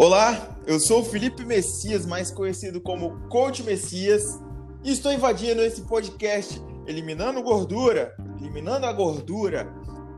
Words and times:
Olá, 0.00 0.56
eu 0.64 0.78
sou 0.78 1.00
o 1.00 1.04
Felipe 1.04 1.44
Messias, 1.44 2.06
mais 2.06 2.30
conhecido 2.30 2.80
como 2.80 3.18
Coach 3.28 3.64
Messias, 3.64 4.40
e 4.84 4.92
estou 4.92 5.12
invadindo 5.12 5.60
esse 5.60 5.82
podcast 5.82 6.62
Eliminando 6.86 7.42
Gordura, 7.42 8.14
eliminando 8.38 8.86
a 8.86 8.92
gordura, 8.92 9.68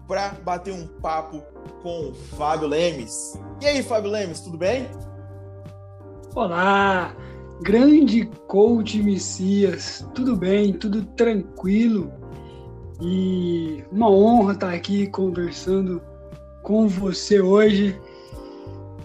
para 0.07 0.32
bater 0.45 0.75
um 0.75 0.87
papo 0.87 1.43
com 1.82 2.11
o 2.11 2.14
Fábio 2.14 2.69
Lemes. 2.69 3.41
E 3.63 3.64
aí, 3.64 3.82
Fábio 3.82 4.11
Lemes, 4.11 4.43
tudo 4.43 4.59
bem? 4.59 4.87
Olá, 6.35 7.17
grande 7.62 8.27
Coach 8.49 9.03
Messias, 9.03 10.07
tudo 10.15 10.37
bem, 10.37 10.75
tudo 10.75 11.07
tranquilo? 11.17 12.12
E 13.01 13.82
uma 13.90 14.11
honra 14.11 14.53
estar 14.53 14.75
aqui 14.75 15.07
conversando 15.07 16.03
com 16.62 16.87
você 16.87 17.40
hoje 17.40 17.99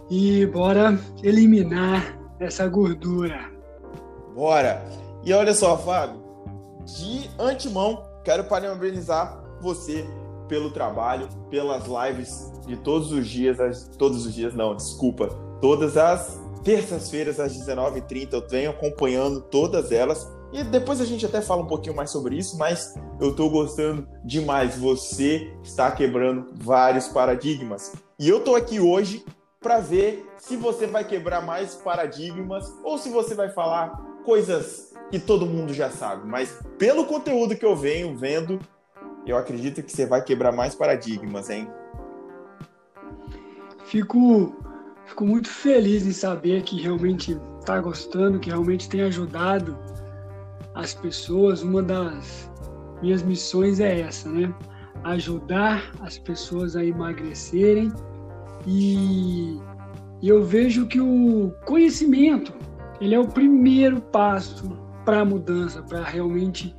e 0.09 0.45
bora 0.45 1.00
eliminar 1.23 2.18
essa 2.40 2.68
gordura. 2.68 3.52
Bora! 4.34 4.86
E 5.23 5.34
olha 5.34 5.54
só, 5.54 5.77
Fábio, 5.77 6.22
de 6.86 7.30
antemão, 7.40 8.04
quero 8.23 8.44
parabenizar 8.44 9.44
você 9.62 10.05
pelo 10.48 10.70
trabalho, 10.70 11.27
pelas 11.49 11.86
lives 11.86 12.52
de 12.68 12.77
todos 12.77 13.12
os 13.12 13.27
dias, 13.27 13.90
todos 13.98 14.26
os 14.26 14.34
dias 14.34 14.54
não, 14.54 14.76
desculpa, 14.76 15.30
todas 15.60 15.98
as 15.98 16.40
terças-feiras 16.63 17.40
às 17.40 17.58
19h30, 17.58 18.34
eu 18.34 18.48
venho 18.48 18.72
acompanhando 18.72 19.41
todas 19.41 19.91
elas 19.91 20.27
e 20.52 20.63
depois 20.63 21.02
a 21.02 21.05
gente 21.05 21.26
até 21.26 21.41
fala 21.41 21.63
um 21.63 21.68
pouquinho 21.68 21.96
mais 21.96 22.10
sobre 22.10 22.38
isso, 22.38 22.58
mas 22.58 22.94
eu 23.20 23.32
estou 23.32 23.49
gostando 23.49 24.08
demais. 24.24 24.77
Você 24.77 25.54
está 25.62 25.91
quebrando 25.91 26.48
vários 26.55 27.10
paradigmas. 27.10 27.91
E 28.18 28.29
eu 28.29 28.38
estou 28.38 28.55
aqui 28.55 28.79
hoje 28.79 29.26
para 29.66 29.80
ver 29.80 30.32
se 30.38 30.55
você 30.55 30.85
vai 30.85 31.04
quebrar 31.04 31.41
mais 31.41 31.74
paradigmas 31.74 32.71
ou 32.84 32.99
se 32.99 33.10
você 33.10 33.34
vai 33.34 33.49
falar 33.49 33.99
coisas 34.24 34.94
que 35.10 35.18
todo 35.18 35.44
mundo 35.44 35.74
já 35.74 35.90
sabe. 35.90 36.27
Mas 36.27 36.60
pelo 36.77 37.05
conteúdo 37.05 37.55
que 37.55 37.66
eu 37.66 37.76
venho 37.76 38.16
vendo, 38.16 38.60
eu 39.26 39.35
acredito 39.35 39.82
que 39.82 39.91
você 39.91 40.05
vai 40.05 40.24
quebrar 40.24 40.52
mais 40.52 40.76
paradigmas, 40.76 41.49
hein? 41.49 41.68
Fico, 43.85 44.55
fico 45.07 45.26
muito 45.26 45.49
feliz 45.49 46.05
em 46.05 46.13
saber 46.13 46.62
que 46.62 46.79
realmente 46.79 47.35
está 47.60 47.82
gostando, 47.82 48.40
que 48.40 48.52
realmente 48.52 48.88
tem 48.88 49.02
ajudado 49.02 49.76
as 50.76 50.94
pessoas. 50.94 51.63
Uma 51.63 51.82
das 51.82 52.52
minhas 53.02 53.24
missões 53.24 53.79
é 53.79 54.02
essa, 54.02 54.29
né? 54.29 54.54
Ajudar 55.05 55.91
as 56.02 56.20
pessoas 56.20 56.76
a 56.76 56.85
emagrecerem 56.85 57.91
e 58.68 59.60
eu 60.24 60.44
vejo 60.44 60.88
que 60.88 60.99
o 60.99 61.54
conhecimento 61.66 62.54
ele 62.99 63.13
é 63.13 63.20
o 63.20 63.27
primeiro 63.27 64.02
passo 64.02 64.69
para 65.03 65.22
a 65.22 65.25
mudança, 65.25 65.84
para 65.84 66.03
realmente 66.03 66.75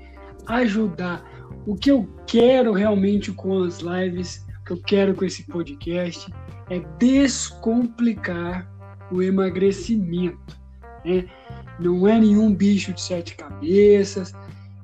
ajudar. 0.47 1.25
O 1.67 1.77
que 1.77 1.91
eu 1.91 2.09
quero 2.27 2.73
realmente 2.73 3.33
com 3.33 3.63
as 3.63 3.81
lives, 3.81 4.45
o 4.61 4.65
que 4.65 4.73
eu 4.73 4.83
quero 4.83 5.15
com 5.15 5.25
esse 5.25 5.45
podcast 5.45 6.33
é 6.71 6.81
descomplicar 6.99 8.69
o 9.13 9.23
emagrecimento. 9.23 10.59
Né? 11.05 11.27
Não 11.79 12.09
é 12.09 12.19
nenhum 12.19 12.55
bicho 12.55 12.93
de 12.93 13.01
sete 13.01 13.37
cabeças, 13.37 14.33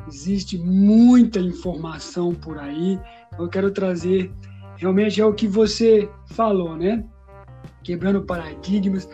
existe 0.07 0.59
muita 0.59 1.41
informação 1.41 2.35
por 2.35 2.59
aí. 2.59 3.01
Eu 3.39 3.49
quero 3.49 3.71
trazer 3.71 4.31
realmente 4.83 5.21
é 5.21 5.25
o 5.25 5.33
que 5.33 5.47
você 5.47 6.09
falou, 6.27 6.77
né? 6.77 7.05
Quebrando 7.85 8.23
paradigmas. 8.23 9.09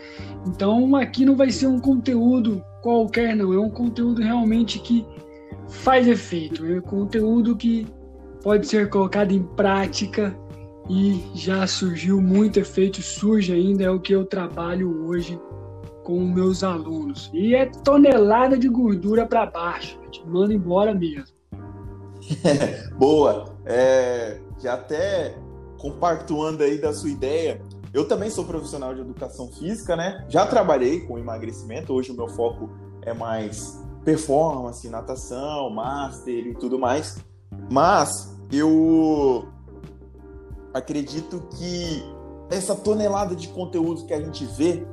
Então, 0.47 0.97
aqui 0.97 1.27
não 1.27 1.37
vai 1.37 1.51
ser 1.51 1.67
um 1.67 1.79
conteúdo 1.79 2.65
qualquer, 2.83 3.37
não. 3.37 3.53
É 3.53 3.59
um 3.59 3.71
conteúdo 3.71 4.23
realmente 4.23 4.79
que 4.79 5.06
faz 5.69 6.09
efeito. 6.09 6.65
É 6.65 6.79
um 6.79 6.81
conteúdo 6.81 7.55
que 7.55 7.87
pode 8.43 8.67
ser 8.67 8.89
colocado 8.89 9.33
em 9.33 9.43
prática 9.43 10.34
e 10.89 11.23
já 11.34 11.67
surgiu 11.67 12.19
muito 12.19 12.59
efeito, 12.59 13.03
surge 13.03 13.53
ainda, 13.53 13.85
é 13.85 13.91
o 13.91 14.00
que 14.00 14.15
eu 14.15 14.25
trabalho 14.25 15.06
hoje 15.06 15.39
com 16.03 16.19
meus 16.21 16.65
alunos. 16.65 17.31
E 17.35 17.55
é 17.55 17.67
tonelada 17.67 18.56
de 18.56 18.69
gordura 18.69 19.27
para 19.27 19.45
baixo, 19.45 20.00
te 20.11 20.27
manda 20.27 20.55
embora 20.55 20.95
mesmo. 20.95 21.37
Boa! 22.97 23.55
É, 23.67 24.41
já 24.59 24.75
até 24.75 25.37
compactuando 25.78 26.62
aí 26.62 26.78
da 26.78 26.93
sua 26.93 27.11
ideia, 27.11 27.62
eu 27.93 28.06
também 28.06 28.28
sou 28.28 28.44
profissional 28.44 28.94
de 28.94 29.00
educação 29.00 29.49
física, 29.49 29.97
né? 29.97 30.25
Já 30.28 30.47
trabalhei 30.47 31.00
com 31.00 31.19
emagrecimento, 31.19 31.93
hoje 31.93 32.12
o 32.12 32.15
meu 32.15 32.28
foco 32.28 32.69
é 33.03 33.15
mais 33.15 33.83
performance, 34.05 34.88
natação, 34.88 35.71
master 35.71 36.47
e 36.47 36.55
tudo 36.55 36.78
mais. 36.78 37.19
Mas 37.71 38.37
eu 38.53 39.49
acredito 40.75 41.41
que 41.56 42.03
essa 42.50 42.75
tonelada 42.75 43.34
de 43.34 43.49
conteúdo 43.49 44.06
que 44.06 44.12
a 44.12 44.21
gente 44.21 44.44
vê, 44.44 44.87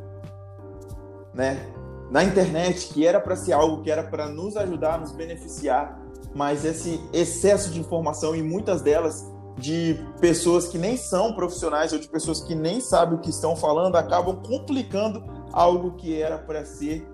né, 1.33 1.65
na 2.09 2.23
internet, 2.23 2.93
que 2.93 3.05
era 3.05 3.19
para 3.19 3.35
ser 3.35 3.53
algo 3.53 3.81
que 3.81 3.89
era 3.89 4.03
para 4.03 4.29
nos 4.29 4.55
ajudar, 4.55 4.99
nos 4.99 5.11
beneficiar, 5.11 6.01
mas 6.33 6.63
esse 6.65 7.01
excesso 7.13 7.71
de 7.71 7.79
informação 7.79 8.35
e 8.35 8.43
muitas 8.43 8.81
delas 8.81 9.25
de 9.57 9.97
pessoas 10.19 10.67
que 10.67 10.77
nem 10.77 10.97
são 10.97 11.33
profissionais 11.33 11.93
ou 11.93 11.99
de 11.99 12.07
pessoas 12.07 12.41
que 12.41 12.53
nem 12.53 12.81
sabem 12.81 13.17
o 13.17 13.21
que 13.21 13.29
estão 13.29 13.55
falando 13.55 13.95
acabam 13.95 14.35
complicando 14.43 15.23
algo 15.53 15.91
que 15.91 16.19
era 16.19 16.37
para 16.37 16.65
ser 16.65 17.07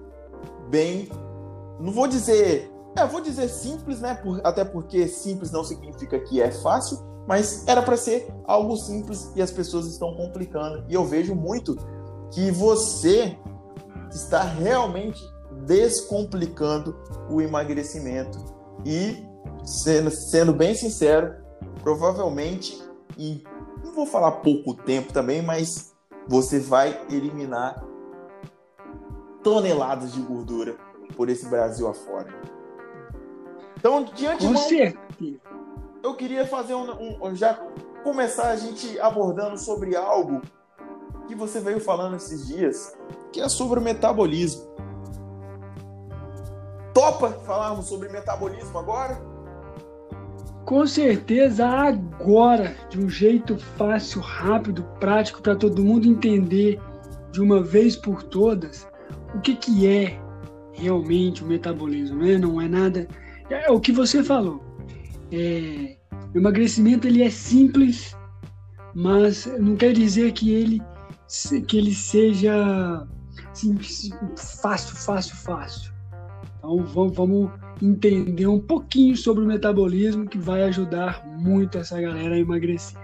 bem, 0.70 1.10
não 1.80 1.92
vou 1.92 2.08
dizer, 2.08 2.72
é, 2.96 3.06
vou 3.06 3.22
dizer 3.22 3.48
simples, 3.50 4.02
né? 4.02 4.16
Por, 4.16 4.42
até 4.44 4.64
porque 4.64 5.08
simples 5.08 5.52
não 5.52 5.64
significa 5.64 6.20
que 6.20 6.42
é 6.42 6.52
fácil, 6.52 7.00
mas 7.28 7.68
era 7.68 7.82
para 7.82 7.96
ser 7.96 8.34
algo 8.46 8.76
simples 8.76 9.32
e 9.36 9.42
as 9.42 9.52
pessoas 9.52 9.86
estão 9.86 10.16
complicando. 10.16 10.84
E 10.90 10.94
eu 10.94 11.06
vejo 11.06 11.36
muito 11.36 11.78
que 12.32 12.50
você 12.52 13.38
está 14.12 14.42
realmente 14.42 15.22
descomplicando 15.66 16.96
o 17.30 17.42
emagrecimento 17.42 18.40
e 18.86 19.24
sendo, 19.64 20.10
sendo 20.10 20.54
bem 20.54 20.74
sincero, 20.74 21.36
provavelmente 21.82 22.82
em 23.18 23.44
não 23.84 23.94
vou 23.94 24.06
falar 24.06 24.32
pouco 24.32 24.74
tempo 24.74 25.12
também, 25.12 25.42
mas 25.42 25.94
você 26.28 26.60
vai 26.60 27.06
eliminar 27.10 27.84
toneladas 29.44 30.14
de 30.14 30.22
gordura 30.22 30.78
por 31.16 31.30
esse 31.30 31.48
Brasil 31.50 31.88
afora. 31.88 32.34
Então, 33.78 34.04
diante 34.04 34.48
de 34.48 35.40
eu 36.04 36.16
queria 36.16 36.48
fazer 36.48 36.74
um, 36.74 37.26
um, 37.26 37.36
já 37.36 37.56
começar 38.04 38.50
a 38.50 38.56
gente 38.56 39.00
abordando 39.00 39.58
sobre 39.58 39.96
algo 39.96 40.42
que 41.28 41.36
você 41.36 41.60
veio 41.60 41.80
falando 41.80 42.16
esses 42.16 42.48
dias, 42.48 42.96
que 43.32 43.42
é 43.42 43.50
sobre 43.50 43.80
o 43.80 43.82
metabolismo. 43.82 44.70
Topa 46.94 47.32
falarmos 47.46 47.88
sobre 47.88 48.10
metabolismo 48.10 48.78
agora? 48.78 49.31
Com 50.72 50.88
certeza, 50.88 51.68
agora, 51.68 52.74
de 52.90 52.98
um 52.98 53.10
jeito 53.10 53.58
fácil, 53.58 54.22
rápido, 54.22 54.84
prático, 55.02 55.42
para 55.42 55.54
todo 55.54 55.84
mundo 55.84 56.08
entender 56.08 56.80
de 57.34 57.42
uma 57.42 57.62
vez 57.62 57.98
por 57.98 58.24
todas 58.24 58.88
o 59.36 59.42
que, 59.42 59.54
que 59.58 59.86
é 59.86 60.18
realmente 60.72 61.44
o 61.44 61.46
metabolismo, 61.46 62.24
né? 62.24 62.38
Não 62.38 62.62
é 62.62 62.70
nada. 62.70 63.06
É 63.50 63.70
o 63.70 63.82
que 63.82 63.92
você 63.92 64.24
falou. 64.24 64.64
É, 65.30 65.98
o 66.34 66.38
emagrecimento 66.38 67.06
ele 67.06 67.22
é 67.22 67.30
simples, 67.30 68.16
mas 68.96 69.46
não 69.60 69.76
quer 69.76 69.92
dizer 69.92 70.32
que 70.32 70.52
ele 70.52 70.82
que 71.68 71.78
ele 71.78 71.94
seja 71.94 73.06
fácil, 74.38 74.96
fácil, 74.96 75.36
fácil. 75.36 75.91
Então 76.72 76.86
vamos, 76.86 77.16
vamos 77.16 77.52
entender 77.82 78.48
um 78.48 78.60
pouquinho 78.60 79.18
sobre 79.18 79.44
o 79.44 79.48
metabolismo 79.48 80.26
que 80.26 80.38
vai 80.38 80.64
ajudar 80.64 81.26
muito 81.28 81.78
essa 81.78 82.00
galera 82.00 82.36
a 82.36 82.40
emagrecer. 82.40 82.98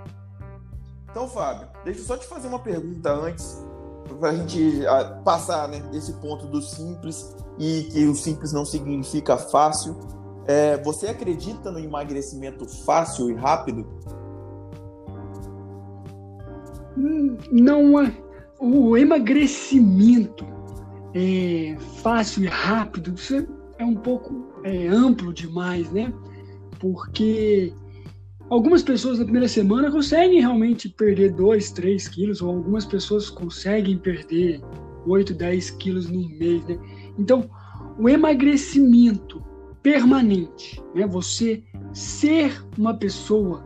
Então, 1.09 1.27
Fábio, 1.27 1.67
deixa 1.83 1.99
eu 1.99 2.05
só 2.05 2.17
te 2.17 2.25
fazer 2.27 2.47
uma 2.47 2.59
pergunta 2.59 3.11
antes, 3.11 3.65
para 4.19 4.29
a 4.29 4.35
gente 4.35 4.85
ah, 4.85 5.21
passar 5.25 5.67
né, 5.67 5.81
desse 5.91 6.13
ponto 6.13 6.47
do 6.47 6.61
simples 6.61 7.35
e 7.59 7.83
que 7.91 8.05
o 8.05 8.15
simples 8.15 8.53
não 8.53 8.63
significa 8.63 9.37
fácil. 9.37 9.97
É, 10.45 10.77
você 10.81 11.07
acredita 11.07 11.69
no 11.69 11.79
emagrecimento 11.79 12.65
fácil 12.85 13.29
e 13.29 13.33
rápido? 13.33 13.85
Hum, 16.97 17.35
não 17.51 17.99
é. 17.99 18.15
O 18.59 18.95
emagrecimento 18.95 20.45
é, 21.13 21.75
fácil 22.01 22.43
e 22.43 22.47
rápido, 22.47 23.13
isso 23.13 23.56
é 23.77 23.85
um 23.85 23.95
pouco 23.95 24.47
é, 24.63 24.87
amplo 24.87 25.33
demais, 25.33 25.91
né? 25.91 26.13
Porque 26.79 27.73
algumas 28.49 28.83
pessoas 28.83 29.19
na 29.19 29.25
primeira 29.25 29.47
semana 29.47 29.91
conseguem 29.91 30.39
realmente 30.39 30.89
perder 30.89 31.33
2, 31.33 31.71
3 31.71 32.07
quilos, 32.07 32.41
ou 32.41 32.49
algumas 32.49 32.85
pessoas 32.85 33.29
conseguem 33.29 33.97
perder 33.97 34.61
8, 35.05 35.33
10 35.33 35.71
quilos 35.71 36.09
no 36.09 36.27
mês, 36.29 36.63
né? 36.65 36.77
Então, 37.17 37.49
o 37.97 38.09
emagrecimento 38.09 39.43
permanente, 39.81 40.83
né? 40.93 41.07
Você 41.07 41.63
ser 41.93 42.63
uma 42.77 42.93
pessoa 42.93 43.65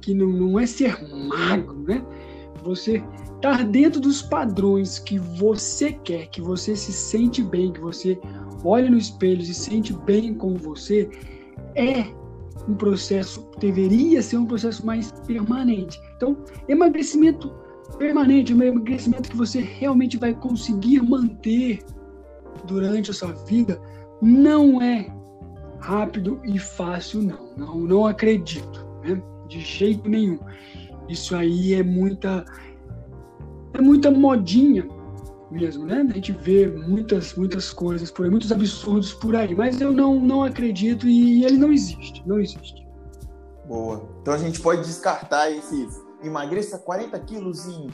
que 0.00 0.14
não, 0.14 0.28
não 0.28 0.58
é 0.58 0.66
ser 0.66 0.98
magro, 1.28 1.78
né? 1.82 2.04
Você 2.64 3.02
estar 3.36 3.64
dentro 3.64 4.00
dos 4.00 4.20
padrões 4.20 4.98
que 4.98 5.18
você 5.18 5.92
quer, 5.92 6.26
que 6.28 6.40
você 6.40 6.76
se 6.76 6.92
sente 6.92 7.42
bem, 7.42 7.72
que 7.72 7.80
você 7.80 8.18
olha 8.64 8.90
no 8.90 8.98
espelho 8.98 9.40
e 9.40 9.46
se 9.46 9.54
sente 9.54 9.92
bem 9.92 10.34
com 10.34 10.54
você, 10.54 11.08
é 11.74 12.04
um 12.68 12.74
processo, 12.74 13.48
deveria 13.58 14.22
ser 14.22 14.36
um 14.36 14.46
processo 14.46 14.84
mais 14.84 15.10
permanente. 15.26 16.00
Então, 16.16 16.36
emagrecimento 16.68 17.50
permanente, 17.98 18.54
um 18.54 18.62
emagrecimento 18.62 19.30
que 19.30 19.36
você 19.36 19.60
realmente 19.60 20.16
vai 20.16 20.34
conseguir 20.34 21.02
manter 21.02 21.80
durante 22.66 23.10
a 23.10 23.14
sua 23.14 23.32
vida, 23.32 23.80
não 24.22 24.80
é 24.80 25.12
rápido 25.80 26.40
e 26.44 26.58
fácil, 26.58 27.22
não. 27.22 27.50
Não, 27.56 27.80
não 27.80 28.06
acredito, 28.06 28.86
né? 29.02 29.20
de 29.48 29.60
jeito 29.60 30.08
nenhum. 30.08 30.38
Isso 31.08 31.34
aí 31.34 31.74
é 31.74 31.82
muita 31.82 32.44
é 33.72 33.80
muita 33.80 34.10
modinha 34.10 34.86
mesmo, 35.50 35.84
né? 35.84 36.06
A 36.08 36.12
gente 36.14 36.32
vê 36.32 36.66
muitas 36.66 37.34
muitas 37.34 37.72
coisas 37.72 38.10
por 38.10 38.24
aí, 38.24 38.30
muitos 38.30 38.52
absurdos 38.52 39.12
por 39.12 39.34
aí, 39.34 39.54
mas 39.54 39.80
eu 39.80 39.92
não 39.92 40.18
não 40.20 40.42
acredito 40.42 41.08
e 41.08 41.44
ele 41.44 41.58
não 41.58 41.72
existe, 41.72 42.22
não 42.26 42.38
existe. 42.38 42.86
Boa. 43.66 44.08
Então 44.22 44.34
a 44.34 44.38
gente 44.38 44.60
pode 44.60 44.82
descartar 44.82 45.50
esses 45.50 46.00
emagreça 46.22 46.78
40 46.78 47.18
quilos 47.20 47.66
em 47.66 47.88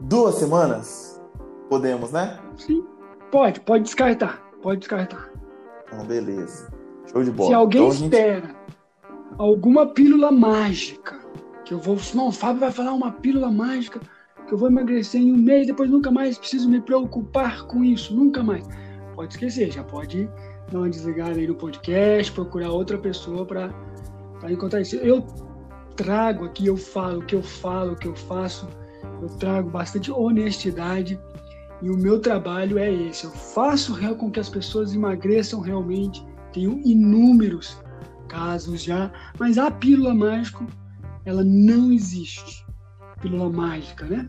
duas 0.00 0.36
semanas? 0.36 1.20
Podemos, 1.68 2.12
né? 2.12 2.38
Sim, 2.56 2.84
pode, 3.30 3.60
pode 3.60 3.84
descartar, 3.84 4.40
pode 4.62 4.80
descartar. 4.80 5.30
Então, 5.86 6.04
beleza. 6.04 6.72
Show 7.10 7.22
de 7.22 7.30
bola. 7.30 7.48
Se 7.48 7.54
alguém 7.54 7.88
então, 7.88 8.04
espera 8.04 8.46
gente... 8.46 8.56
alguma 9.38 9.86
pílula 9.86 10.30
mágica, 10.30 11.18
que 11.64 11.74
eu 11.74 11.78
vou. 11.78 11.96
Não, 12.14 12.28
o 12.28 12.32
Fábio 12.32 12.60
vai 12.60 12.70
falar 12.70 12.92
uma 12.92 13.12
pílula 13.12 13.50
mágica 13.50 14.00
que 14.46 14.54
eu 14.54 14.58
vou 14.58 14.68
emagrecer 14.68 15.20
em 15.20 15.32
um 15.32 15.36
mês, 15.36 15.66
depois 15.66 15.90
nunca 15.90 16.10
mais 16.10 16.38
preciso 16.38 16.68
me 16.68 16.80
preocupar 16.80 17.66
com 17.66 17.84
isso, 17.84 18.14
nunca 18.14 18.42
mais. 18.42 18.66
Pode 19.14 19.34
esquecer, 19.34 19.72
já 19.72 19.82
pode 19.82 20.28
dar 20.70 20.78
uma 20.78 20.90
desligada 20.90 21.38
aí 21.38 21.46
no 21.46 21.54
podcast, 21.54 22.32
procurar 22.32 22.70
outra 22.70 22.98
pessoa 22.98 23.44
para 23.44 23.70
encontrar 24.48 24.80
isso. 24.80 24.96
Eu 24.96 25.22
trago 25.96 26.44
aqui, 26.44 26.66
eu 26.66 26.76
falo 26.76 27.20
o 27.20 27.24
que 27.24 27.34
eu 27.34 27.42
falo, 27.42 27.92
o 27.92 27.96
que 27.96 28.06
eu 28.06 28.14
faço, 28.14 28.68
eu 29.22 29.28
trago 29.38 29.70
bastante 29.70 30.10
honestidade 30.10 31.18
e 31.82 31.90
o 31.90 31.96
meu 31.96 32.20
trabalho 32.20 32.78
é 32.78 32.92
esse. 32.92 33.24
Eu 33.24 33.30
faço 33.30 33.96
com 34.16 34.30
que 34.30 34.40
as 34.40 34.48
pessoas 34.48 34.94
emagreçam 34.94 35.60
realmente. 35.60 36.24
Tenho 36.52 36.80
inúmeros 36.84 37.78
casos 38.28 38.82
já, 38.82 39.10
mas 39.38 39.58
a 39.58 39.70
pílula 39.70 40.14
mágica, 40.14 40.66
ela 41.24 41.44
não 41.44 41.92
existe. 41.92 42.65
Pílula 43.26 43.50
mágica, 43.50 44.06
né? 44.06 44.28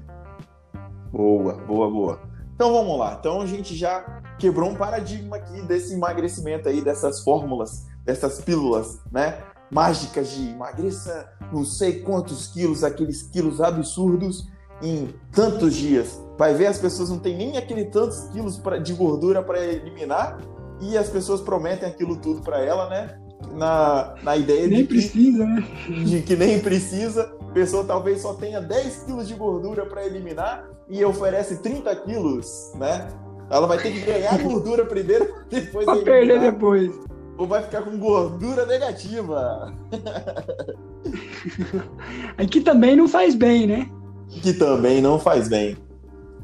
Boa, 1.11 1.53
boa, 1.53 1.89
boa. 1.89 2.21
Então 2.55 2.73
vamos 2.73 2.97
lá. 2.97 3.15
Então 3.19 3.41
a 3.41 3.45
gente 3.45 3.75
já 3.75 4.23
quebrou 4.39 4.71
um 4.71 4.75
paradigma 4.75 5.37
aqui 5.37 5.61
desse 5.61 5.93
emagrecimento 5.93 6.67
aí, 6.67 6.81
dessas 6.81 7.21
fórmulas, 7.21 7.85
dessas 8.03 8.41
pílulas, 8.41 8.99
né? 9.11 9.43
Mágicas 9.69 10.31
de 10.31 10.49
emagreça 10.49 11.31
não 11.53 11.63
sei 11.63 11.99
quantos 12.01 12.47
quilos, 12.47 12.83
aqueles 12.83 13.21
quilos 13.21 13.61
absurdos 13.61 14.47
em 14.81 15.13
tantos 15.31 15.75
dias. 15.75 16.19
Vai 16.35 16.55
ver, 16.55 16.65
as 16.65 16.79
pessoas 16.79 17.11
não 17.11 17.19
têm 17.19 17.37
nem 17.37 17.57
aquele 17.57 17.85
tantos 17.85 18.29
quilos 18.29 18.57
pra, 18.57 18.79
de 18.79 18.93
gordura 18.93 19.43
para 19.43 19.63
eliminar 19.63 20.39
e 20.81 20.97
as 20.97 21.07
pessoas 21.07 21.39
prometem 21.39 21.87
aquilo 21.87 22.15
tudo 22.15 22.41
para 22.41 22.59
ela, 22.59 22.89
né? 22.89 23.19
Na, 23.53 24.15
na 24.23 24.35
ideia 24.35 24.67
nem 24.67 24.79
de, 24.79 24.85
precisa, 24.85 25.45
né? 25.45 25.63
de 26.03 26.21
que 26.23 26.35
nem 26.35 26.59
precisa. 26.59 27.36
A 27.57 27.59
pessoa 27.59 27.83
talvez 27.83 28.21
só 28.21 28.35
tenha 28.35 28.61
10 28.61 29.05
quilos 29.05 29.27
de 29.27 29.33
gordura 29.33 29.83
para 29.83 30.05
eliminar 30.05 30.69
e 30.87 31.03
oferece 31.03 31.57
30 31.57 31.95
quilos, 31.95 32.71
né? 32.75 33.07
Ela 33.49 33.65
vai 33.65 33.79
ter 33.79 33.93
que 33.93 34.01
ganhar 34.01 34.37
gordura 34.43 34.85
primeiro, 34.85 35.27
depois 35.49 35.85
pra 35.85 35.95
perder 35.95 36.39
depois. 36.39 36.93
Ou 37.35 37.47
vai 37.47 37.63
ficar 37.63 37.81
com 37.81 37.97
gordura 37.97 38.63
negativa. 38.67 39.73
Aqui 42.37 42.61
também 42.61 42.95
não 42.95 43.07
faz 43.07 43.33
bem, 43.33 43.65
né? 43.65 43.89
Que 44.29 44.53
também 44.53 45.01
não 45.01 45.17
faz 45.17 45.47
bem. 45.47 45.75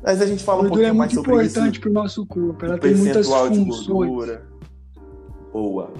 Mas 0.01 0.19
a 0.19 0.25
gente 0.25 0.43
fala 0.43 0.63
um 0.63 0.67
pouquinho 0.67 0.87
é 0.87 0.93
mais 0.93 1.13
sobre 1.13 1.29
isso. 1.29 1.29
é 1.29 1.35
muito 1.35 1.51
importante 1.51 1.79
para 1.79 1.89
o 1.91 1.93
nosso 1.93 2.25
corpo. 2.25 2.65
Ela 2.65 2.79
tem 2.79 2.95
muitas 2.95 3.27
funções. 3.27 3.85
gordura. 3.85 4.47
Boa. 5.51 5.91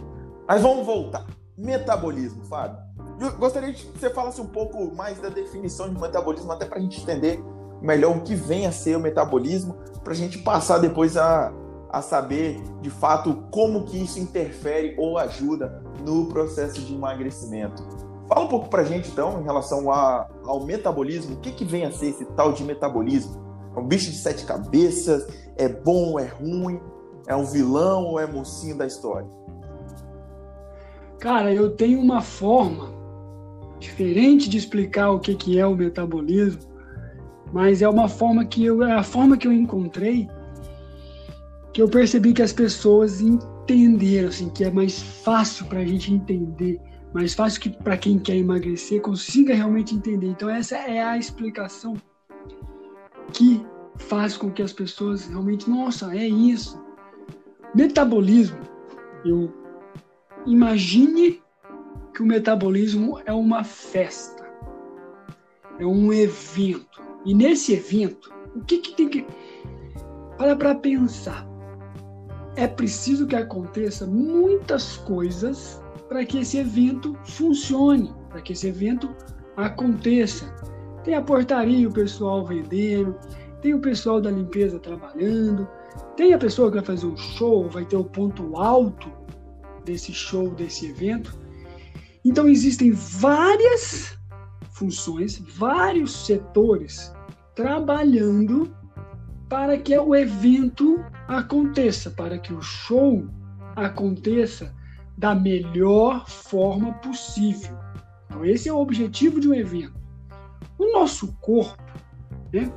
Mas 0.47 0.59
vamos 0.59 0.83
voltar. 0.83 1.23
Metabolismo, 1.55 2.43
Fábio. 2.45 2.82
Gostaria 3.31 3.73
que 3.73 3.85
você 3.85 4.09
falasse 4.09 4.41
um 4.41 4.47
pouco 4.47 4.93
mais 4.95 5.19
da 5.19 5.29
definição 5.29 5.89
de 5.89 5.99
metabolismo, 5.99 6.51
até 6.51 6.65
para 6.65 6.77
a 6.77 6.81
gente 6.81 7.01
entender 7.01 7.41
melhor 7.81 8.17
o 8.17 8.21
que 8.21 8.35
vem 8.35 8.65
a 8.65 8.71
ser 8.71 8.97
o 8.97 8.99
metabolismo, 8.99 9.75
para 10.03 10.13
a 10.13 10.15
gente 10.15 10.39
passar 10.39 10.77
depois 10.77 11.15
a, 11.15 11.53
a 11.89 12.01
saber 12.01 12.61
de 12.81 12.89
fato 12.89 13.45
como 13.51 13.85
que 13.85 14.01
isso 14.01 14.19
interfere 14.19 14.95
ou 14.97 15.17
ajuda 15.17 15.81
no 16.05 16.25
processo 16.27 16.81
de 16.81 16.93
emagrecimento. 16.93 17.83
Fala 18.27 18.45
um 18.45 18.47
pouco 18.47 18.69
para 18.69 18.81
a 18.81 18.85
gente 18.85 19.09
então 19.09 19.39
em 19.39 19.43
relação 19.43 19.91
a, 19.91 20.27
ao 20.45 20.65
metabolismo, 20.65 21.35
o 21.35 21.39
que, 21.39 21.51
que 21.51 21.65
vem 21.65 21.85
a 21.85 21.91
ser 21.91 22.07
esse 22.07 22.25
tal 22.25 22.51
de 22.51 22.63
metabolismo? 22.63 23.41
É 23.75 23.79
um 23.79 23.85
bicho 23.85 24.11
de 24.11 24.17
sete 24.17 24.45
cabeças? 24.45 25.27
É 25.57 25.67
bom 25.67 26.11
ou 26.11 26.19
é 26.19 26.25
ruim? 26.25 26.81
É 27.27 27.35
um 27.35 27.45
vilão 27.45 28.05
ou 28.05 28.19
é 28.19 28.25
mocinho 28.25 28.77
da 28.77 28.85
história? 28.85 29.27
Cara, 31.19 31.53
eu 31.53 31.75
tenho 31.75 31.99
uma 31.99 32.21
forma 32.21 33.02
diferente 33.83 34.49
de 34.49 34.57
explicar 34.57 35.11
o 35.11 35.19
que, 35.19 35.35
que 35.35 35.59
é 35.59 35.65
o 35.65 35.75
metabolismo, 35.75 36.61
mas 37.51 37.81
é 37.81 37.87
uma 37.87 38.09
forma 38.09 38.43
que 38.45 38.65
eu, 38.65 38.83
é 38.83 38.93
a 38.93 39.03
forma 39.03 39.37
que 39.37 39.47
eu 39.47 39.51
encontrei 39.51 40.27
que 41.73 41.81
eu 41.81 41.89
percebi 41.89 42.33
que 42.33 42.41
as 42.41 42.53
pessoas 42.53 43.19
entenderam, 43.19 44.29
assim, 44.29 44.47
que 44.49 44.63
é 44.63 44.69
mais 44.69 45.01
fácil 45.01 45.65
para 45.65 45.79
a 45.79 45.85
gente 45.85 46.13
entender, 46.13 46.79
mais 47.13 47.33
fácil 47.33 47.59
que 47.59 47.69
para 47.71 47.97
quem 47.97 48.19
quer 48.19 48.35
emagrecer 48.35 49.01
consiga 49.01 49.55
realmente 49.55 49.95
entender. 49.95 50.27
Então 50.27 50.49
essa 50.49 50.77
é 50.77 51.03
a 51.03 51.17
explicação 51.17 51.95
que 53.33 53.65
faz 53.97 54.37
com 54.37 54.51
que 54.51 54.61
as 54.61 54.71
pessoas 54.71 55.27
realmente, 55.27 55.67
nossa, 55.67 56.15
é 56.15 56.27
isso. 56.27 56.79
Metabolismo, 57.73 58.59
eu 59.25 59.51
imagine 60.45 61.41
que 62.13 62.21
o 62.21 62.25
metabolismo 62.25 63.19
é 63.25 63.33
uma 63.33 63.63
festa, 63.63 64.45
é 65.79 65.85
um 65.85 66.13
evento. 66.13 67.01
E 67.25 67.33
nesse 67.33 67.73
evento, 67.73 68.31
o 68.55 68.61
que, 68.61 68.77
que 68.77 68.95
tem 68.95 69.09
que. 69.09 69.25
Para 70.37 70.55
para 70.55 70.75
pensar. 70.75 71.47
É 72.55 72.67
preciso 72.67 73.25
que 73.25 73.35
aconteça 73.35 74.05
muitas 74.05 74.97
coisas 74.97 75.81
para 76.07 76.23
que 76.23 76.39
esse 76.39 76.57
evento 76.59 77.17
funcione, 77.23 78.13
para 78.29 78.41
que 78.41 78.53
esse 78.53 78.67
evento 78.67 79.09
aconteça. 79.57 80.45
Tem 81.03 81.15
a 81.15 81.21
portaria, 81.21 81.89
o 81.89 81.91
pessoal 81.91 82.45
vendendo, 82.45 83.15
tem 83.61 83.73
o 83.73 83.79
pessoal 83.79 84.21
da 84.21 84.29
limpeza 84.29 84.77
trabalhando, 84.79 85.67
tem 86.15 86.33
a 86.33 86.37
pessoa 86.37 86.69
que 86.69 86.75
vai 86.75 86.85
fazer 86.85 87.07
um 87.07 87.17
show, 87.17 87.67
vai 87.67 87.85
ter 87.85 87.95
o 87.95 88.03
ponto 88.03 88.55
alto 88.55 89.11
desse 89.83 90.13
show, 90.13 90.51
desse 90.51 90.87
evento. 90.87 91.42
Então 92.23 92.47
existem 92.47 92.91
várias 92.91 94.17
funções, 94.71 95.37
vários 95.39 96.25
setores 96.25 97.13
trabalhando 97.55 98.75
para 99.49 99.77
que 99.77 99.97
o 99.97 100.15
evento 100.15 101.03
aconteça, 101.27 102.09
para 102.09 102.39
que 102.39 102.53
o 102.53 102.61
show 102.61 103.27
aconteça 103.75 104.73
da 105.17 105.35
melhor 105.35 106.27
forma 106.27 106.93
possível. 106.93 107.77
Então 108.25 108.45
esse 108.45 108.67
é 108.67 108.73
o 108.73 108.79
objetivo 108.79 109.39
de 109.39 109.47
um 109.47 109.53
evento. 109.53 109.93
O 110.79 110.91
nosso 110.91 111.33
corpo 111.33 111.83
né, 112.51 112.71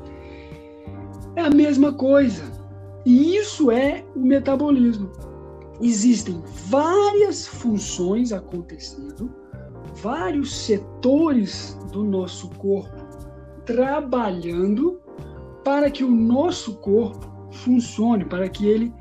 é 1.35 1.43
a 1.43 1.51
mesma 1.51 1.93
coisa. 1.93 2.45
E 3.05 3.37
isso 3.37 3.71
é 3.71 4.05
o 4.15 4.21
metabolismo. 4.21 5.11
Existem 5.81 6.43
várias 6.69 7.47
funções 7.47 8.33
acontecendo, 8.33 9.31
vários 10.03 10.55
setores 10.55 11.77
do 11.93 12.03
nosso 12.03 12.49
corpo 12.51 13.05
trabalhando 13.65 15.01
para 15.65 15.91
que 15.91 16.05
o 16.05 16.11
nosso 16.11 16.77
corpo 16.77 17.27
funcione, 17.53 18.25
para 18.25 18.49
que 18.49 18.67
ele 18.67 18.93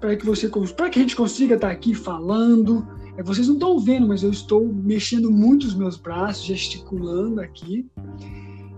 para 0.00 0.16
que 0.16 0.24
você 0.24 0.48
para 0.76 0.90
que 0.90 0.98
a 0.98 1.02
gente 1.02 1.14
consiga 1.14 1.54
estar 1.54 1.70
aqui 1.70 1.94
falando, 1.94 2.86
É, 3.16 3.22
vocês 3.22 3.46
não 3.48 3.54
estão 3.54 3.78
vendo, 3.78 4.08
mas 4.08 4.22
eu 4.22 4.30
estou 4.30 4.66
mexendo 4.72 5.30
muito 5.30 5.64
os 5.66 5.74
meus 5.74 5.96
braços, 5.98 6.44
gesticulando 6.44 7.40
aqui. 7.40 7.86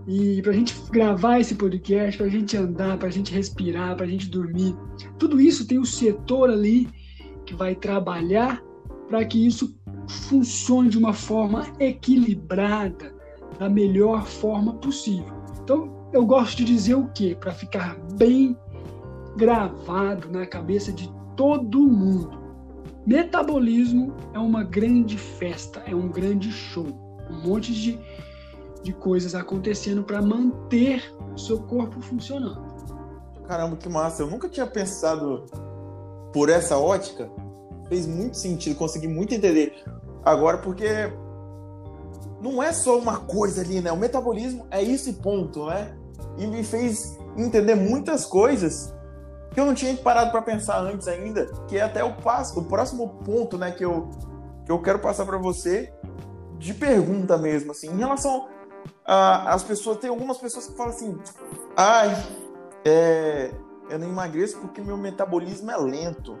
E 0.05 0.41
para 0.41 0.51
a 0.51 0.55
gente 0.55 0.75
gravar 0.91 1.39
esse 1.39 1.55
podcast, 1.55 2.17
para 2.17 2.27
a 2.27 2.29
gente 2.29 2.57
andar, 2.57 2.97
para 2.97 3.07
a 3.07 3.11
gente 3.11 3.33
respirar, 3.33 3.95
para 3.95 4.05
a 4.05 4.09
gente 4.09 4.29
dormir, 4.29 4.75
tudo 5.17 5.39
isso 5.39 5.65
tem 5.65 5.79
um 5.79 5.85
setor 5.85 6.49
ali 6.49 6.89
que 7.45 7.53
vai 7.53 7.75
trabalhar 7.75 8.61
para 9.07 9.23
que 9.25 9.45
isso 9.45 9.75
funcione 10.07 10.89
de 10.89 10.97
uma 10.97 11.13
forma 11.13 11.67
equilibrada, 11.79 13.13
da 13.59 13.69
melhor 13.69 14.25
forma 14.25 14.73
possível. 14.73 15.33
Então, 15.61 16.09
eu 16.11 16.25
gosto 16.25 16.57
de 16.57 16.65
dizer 16.65 16.95
o 16.95 17.07
quê? 17.09 17.37
Para 17.39 17.51
ficar 17.51 17.97
bem 18.15 18.57
gravado 19.35 20.29
na 20.29 20.45
cabeça 20.45 20.91
de 20.91 21.11
todo 21.35 21.79
mundo. 21.79 22.41
Metabolismo 23.05 24.13
é 24.33 24.39
uma 24.39 24.63
grande 24.63 25.17
festa, 25.17 25.81
é 25.85 25.95
um 25.95 26.07
grande 26.07 26.51
show. 26.51 26.87
Um 27.29 27.47
monte 27.47 27.73
de, 27.73 27.99
de 28.81 28.93
coisas 28.93 29.35
acontecendo 29.35 30.03
para 30.03 30.21
manter 30.21 31.13
o 31.33 31.37
seu 31.37 31.59
corpo 31.63 32.01
funcionando. 32.01 32.61
Caramba, 33.47 33.75
que 33.75 33.89
massa! 33.89 34.23
Eu 34.23 34.29
nunca 34.29 34.47
tinha 34.47 34.65
pensado 34.65 35.45
por 36.33 36.49
essa 36.49 36.77
ótica. 36.77 37.29
Fez 37.87 38.05
muito 38.07 38.35
sentido, 38.35 38.75
consegui 38.75 39.07
muito 39.07 39.33
entender. 39.33 39.83
Agora, 40.25 40.57
porque 40.57 41.11
não 42.41 42.61
é 42.61 42.73
só 42.73 42.97
uma 42.97 43.19
coisa 43.19 43.61
ali, 43.61 43.79
né? 43.79 43.91
O 43.91 43.97
metabolismo 43.97 44.65
é 44.69 44.81
isso 44.81 45.09
e 45.09 45.13
ponto, 45.13 45.67
né? 45.67 45.95
E 46.37 46.47
me 46.47 46.63
fez 46.63 47.17
entender 47.37 47.75
muitas 47.75 48.25
coisas 48.25 48.93
que 49.53 49.59
eu 49.59 49.65
não 49.65 49.73
tinha 49.73 49.95
parado 49.95 50.31
para 50.31 50.41
pensar 50.41 50.79
antes 50.79 51.07
ainda, 51.07 51.45
que 51.67 51.77
é 51.77 51.81
até 51.81 52.03
o 52.03 52.13
passo, 52.15 52.59
o 52.59 52.65
próximo 52.65 53.07
ponto, 53.23 53.57
né, 53.57 53.71
que 53.71 53.85
eu 53.85 54.09
que 54.65 54.71
eu 54.71 54.81
quero 54.81 54.99
passar 54.99 55.25
para 55.25 55.37
você 55.37 55.93
de 56.57 56.73
pergunta 56.73 57.37
mesmo, 57.37 57.71
assim, 57.71 57.89
em 57.89 57.97
relação 57.97 58.47
às 59.05 59.61
pessoas, 59.63 59.97
tem 59.97 60.09
algumas 60.09 60.37
pessoas 60.37 60.67
que 60.67 60.77
falam 60.77 60.93
assim, 60.93 61.17
ai, 61.75 62.15
é, 62.85 63.51
eu 63.93 63.99
não 63.99 64.09
emagreço 64.09 64.57
porque 64.57 64.81
meu 64.81 64.97
metabolismo 64.97 65.69
é 65.69 65.77
lento. 65.77 66.37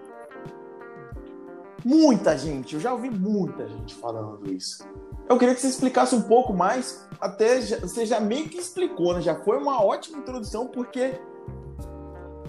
Muita 1.85 2.37
gente, 2.37 2.75
eu 2.75 2.81
já 2.81 2.91
ouvi 2.91 3.09
muita 3.09 3.67
gente 3.67 3.93
falando 3.95 4.51
isso. 4.51 4.83
Eu 5.29 5.37
queria 5.37 5.53
que 5.53 5.61
você 5.61 5.67
explicasse 5.67 6.15
um 6.15 6.21
pouco 6.21 6.53
mais, 6.53 7.07
até 7.19 7.61
já, 7.61 7.79
você 7.79 8.05
já 8.05 8.19
meio 8.19 8.49
que 8.49 8.57
explicou, 8.57 9.13
né? 9.13 9.21
Já 9.21 9.35
foi 9.35 9.57
uma 9.57 9.83
ótima 9.83 10.17
introdução, 10.17 10.67
porque 10.67 11.19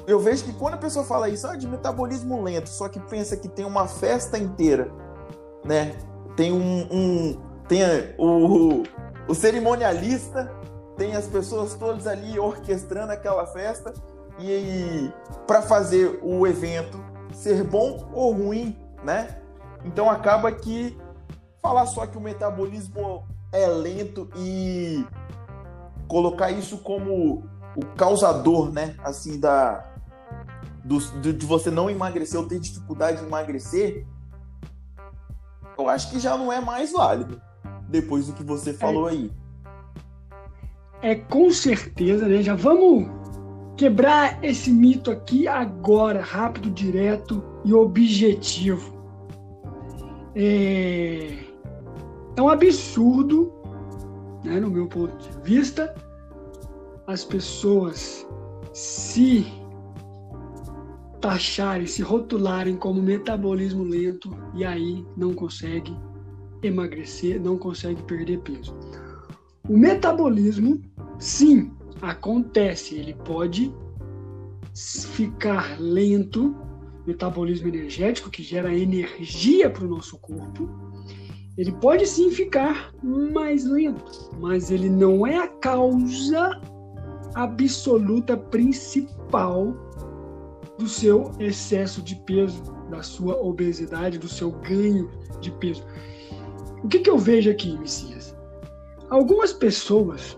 eu 0.06 0.18
vejo 0.20 0.44
que 0.44 0.52
quando 0.54 0.74
a 0.74 0.78
pessoa 0.78 1.04
fala 1.04 1.28
isso, 1.28 1.46
ah, 1.46 1.56
de 1.56 1.68
metabolismo 1.68 2.42
lento, 2.42 2.68
só 2.68 2.88
que 2.88 3.00
pensa 3.00 3.36
que 3.36 3.48
tem 3.48 3.64
uma 3.64 3.86
festa 3.86 4.38
inteira, 4.38 4.90
né? 5.64 5.94
Tem 6.36 6.52
um, 6.52 6.88
um 6.90 7.40
tem 7.68 7.82
o, 8.18 8.82
o 9.28 9.34
cerimonialista, 9.34 10.50
tem 10.96 11.14
as 11.14 11.26
pessoas 11.26 11.74
todas 11.74 12.06
ali 12.06 12.38
orquestrando 12.38 13.12
aquela 13.12 13.46
festa 13.46 13.92
e 14.38 15.12
para 15.46 15.62
fazer 15.62 16.18
o 16.22 16.46
evento 16.46 17.02
ser 17.32 17.64
bom 17.64 18.08
ou 18.12 18.32
ruim, 18.32 18.76
né? 19.02 19.40
Então 19.84 20.10
acaba 20.10 20.50
que 20.50 20.96
falar 21.60 21.86
só 21.86 22.06
que 22.06 22.16
o 22.16 22.20
metabolismo 22.20 23.26
é 23.52 23.66
lento 23.66 24.28
e 24.36 25.06
colocar 26.08 26.50
isso 26.50 26.78
como 26.78 27.44
o 27.76 27.86
causador, 27.96 28.70
né, 28.70 28.94
assim 29.02 29.38
da 29.38 29.90
do, 30.84 30.98
de 31.32 31.46
você 31.46 31.70
não 31.70 31.88
emagrecer 31.88 32.38
ou 32.38 32.46
ter 32.46 32.60
dificuldade 32.60 33.18
de 33.18 33.24
emagrecer, 33.24 34.06
eu 35.78 35.88
acho 35.88 36.10
que 36.10 36.20
já 36.20 36.36
não 36.36 36.52
é 36.52 36.60
mais 36.60 36.92
válido 36.92 37.40
depois 37.88 38.26
do 38.26 38.34
que 38.34 38.44
você 38.44 38.74
falou 38.74 39.08
é, 39.08 39.12
aí. 39.12 39.32
É 41.00 41.14
com 41.14 41.50
certeza, 41.50 42.28
né? 42.28 42.42
Já 42.42 42.54
vamos 42.54 43.08
quebrar 43.76 44.42
esse 44.42 44.70
mito 44.70 45.10
aqui 45.10 45.48
agora, 45.48 46.20
rápido, 46.22 46.70
direto 46.70 47.42
e 47.64 47.72
objetivo. 47.72 48.94
É, 50.34 51.38
é 52.36 52.42
um 52.42 52.48
absurdo, 52.48 53.52
né, 54.44 54.60
no 54.60 54.70
meu 54.70 54.86
ponto 54.86 55.16
de 55.16 55.40
vista, 55.42 55.94
as 57.06 57.24
pessoas 57.24 58.26
se 58.72 59.46
taxarem, 61.20 61.86
se 61.86 62.02
rotularem 62.02 62.76
como 62.76 63.00
metabolismo 63.00 63.82
lento 63.82 64.30
e 64.54 64.64
aí 64.64 65.04
não 65.16 65.32
consegue 65.32 65.96
emagrecer, 66.62 67.40
não 67.40 67.56
consegue 67.56 68.02
perder 68.02 68.40
peso. 68.40 68.76
O 69.68 69.76
metabolismo, 69.76 70.82
sim, 71.18 71.72
acontece, 72.10 72.94
ele 72.96 73.14
pode 73.14 73.74
ficar 75.12 75.80
lento, 75.80 76.54
metabolismo 77.06 77.68
energético 77.68 78.30
que 78.30 78.42
gera 78.42 78.74
energia 78.74 79.70
para 79.70 79.84
o 79.84 79.88
nosso 79.88 80.18
corpo, 80.18 80.68
ele 81.56 81.72
pode 81.72 82.06
sim 82.06 82.30
ficar 82.30 82.92
mais 83.02 83.64
lento, 83.64 84.30
mas 84.40 84.70
ele 84.70 84.88
não 84.88 85.26
é 85.26 85.36
a 85.36 85.48
causa 85.48 86.60
absoluta 87.34 88.36
principal 88.36 89.72
do 90.78 90.88
seu 90.88 91.30
excesso 91.38 92.02
de 92.02 92.16
peso, 92.24 92.62
da 92.90 93.02
sua 93.02 93.40
obesidade, 93.40 94.18
do 94.18 94.28
seu 94.28 94.50
ganho 94.50 95.08
de 95.40 95.50
peso. 95.52 95.84
O 96.82 96.88
que, 96.88 96.98
que 96.98 97.10
eu 97.10 97.16
vejo 97.16 97.50
aqui, 97.50 97.78
Messias? 97.78 98.36
Algumas 99.08 99.52
pessoas 99.52 100.36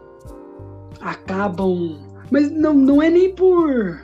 acabam, 1.07 1.99
mas 2.31 2.51
não, 2.51 2.75
não 2.75 3.03
é 3.03 3.09
nem 3.09 3.35
por, 3.35 4.01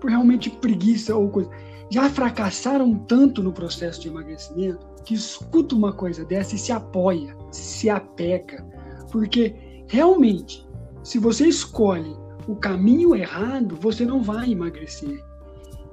por 0.00 0.10
realmente 0.10 0.50
preguiça 0.50 1.14
ou 1.14 1.28
coisa, 1.28 1.50
já 1.90 2.08
fracassaram 2.08 2.94
tanto 2.94 3.42
no 3.42 3.52
processo 3.52 4.00
de 4.00 4.08
emagrecimento 4.08 4.86
que 5.04 5.14
escuta 5.14 5.74
uma 5.74 5.92
coisa 5.92 6.24
dessa 6.24 6.54
e 6.54 6.58
se 6.58 6.72
apoia, 6.72 7.36
se 7.50 7.90
apega. 7.90 8.64
Porque 9.10 9.54
realmente, 9.86 10.66
se 11.02 11.18
você 11.18 11.46
escolhe 11.46 12.16
o 12.48 12.56
caminho 12.56 13.14
errado, 13.14 13.76
você 13.76 14.04
não 14.04 14.22
vai 14.22 14.52
emagrecer. 14.52 15.22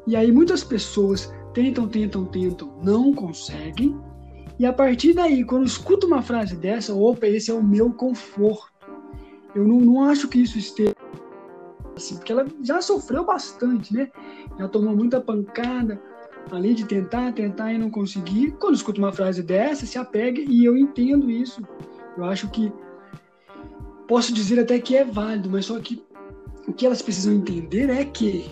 E 0.07 0.15
aí 0.15 0.31
muitas 0.31 0.63
pessoas 0.63 1.31
tentam, 1.53 1.87
tentam, 1.87 2.25
tentam, 2.25 2.73
não 2.81 3.13
conseguem. 3.13 3.99
E 4.57 4.65
a 4.65 4.73
partir 4.73 5.13
daí, 5.13 5.43
quando 5.43 5.65
escuta 5.65 6.07
uma 6.07 6.21
frase 6.21 6.55
dessa, 6.55 6.93
opa, 6.93 7.27
esse 7.27 7.51
é 7.51 7.53
o 7.53 7.63
meu 7.63 7.91
conforto. 7.93 8.70
Eu 9.53 9.67
não, 9.67 9.79
não 9.79 10.03
acho 10.03 10.27
que 10.27 10.41
isso 10.41 10.57
esteja 10.57 10.95
assim, 11.95 12.15
porque 12.15 12.31
ela 12.31 12.45
já 12.63 12.81
sofreu 12.81 13.25
bastante, 13.25 13.93
né? 13.93 14.09
Já 14.57 14.67
tomou 14.67 14.95
muita 14.95 15.19
pancada, 15.19 16.01
ali 16.51 16.73
de 16.73 16.85
tentar, 16.85 17.33
tentar 17.33 17.73
e 17.73 17.77
não 17.77 17.89
conseguir. 17.89 18.51
Quando 18.59 18.75
escuta 18.75 18.99
uma 18.99 19.11
frase 19.11 19.43
dessa, 19.43 19.85
se 19.85 19.97
apega 19.97 20.41
e 20.41 20.65
eu 20.65 20.77
entendo 20.77 21.29
isso. 21.29 21.61
Eu 22.17 22.25
acho 22.25 22.49
que 22.49 22.71
posso 24.07 24.33
dizer 24.33 24.59
até 24.59 24.79
que 24.79 24.95
é 24.95 25.05
válido, 25.05 25.49
mas 25.49 25.65
só 25.65 25.79
que 25.79 26.03
o 26.67 26.73
que 26.73 26.85
elas 26.85 27.01
precisam 27.01 27.33
entender 27.33 27.89
é 27.89 28.03
que 28.05 28.45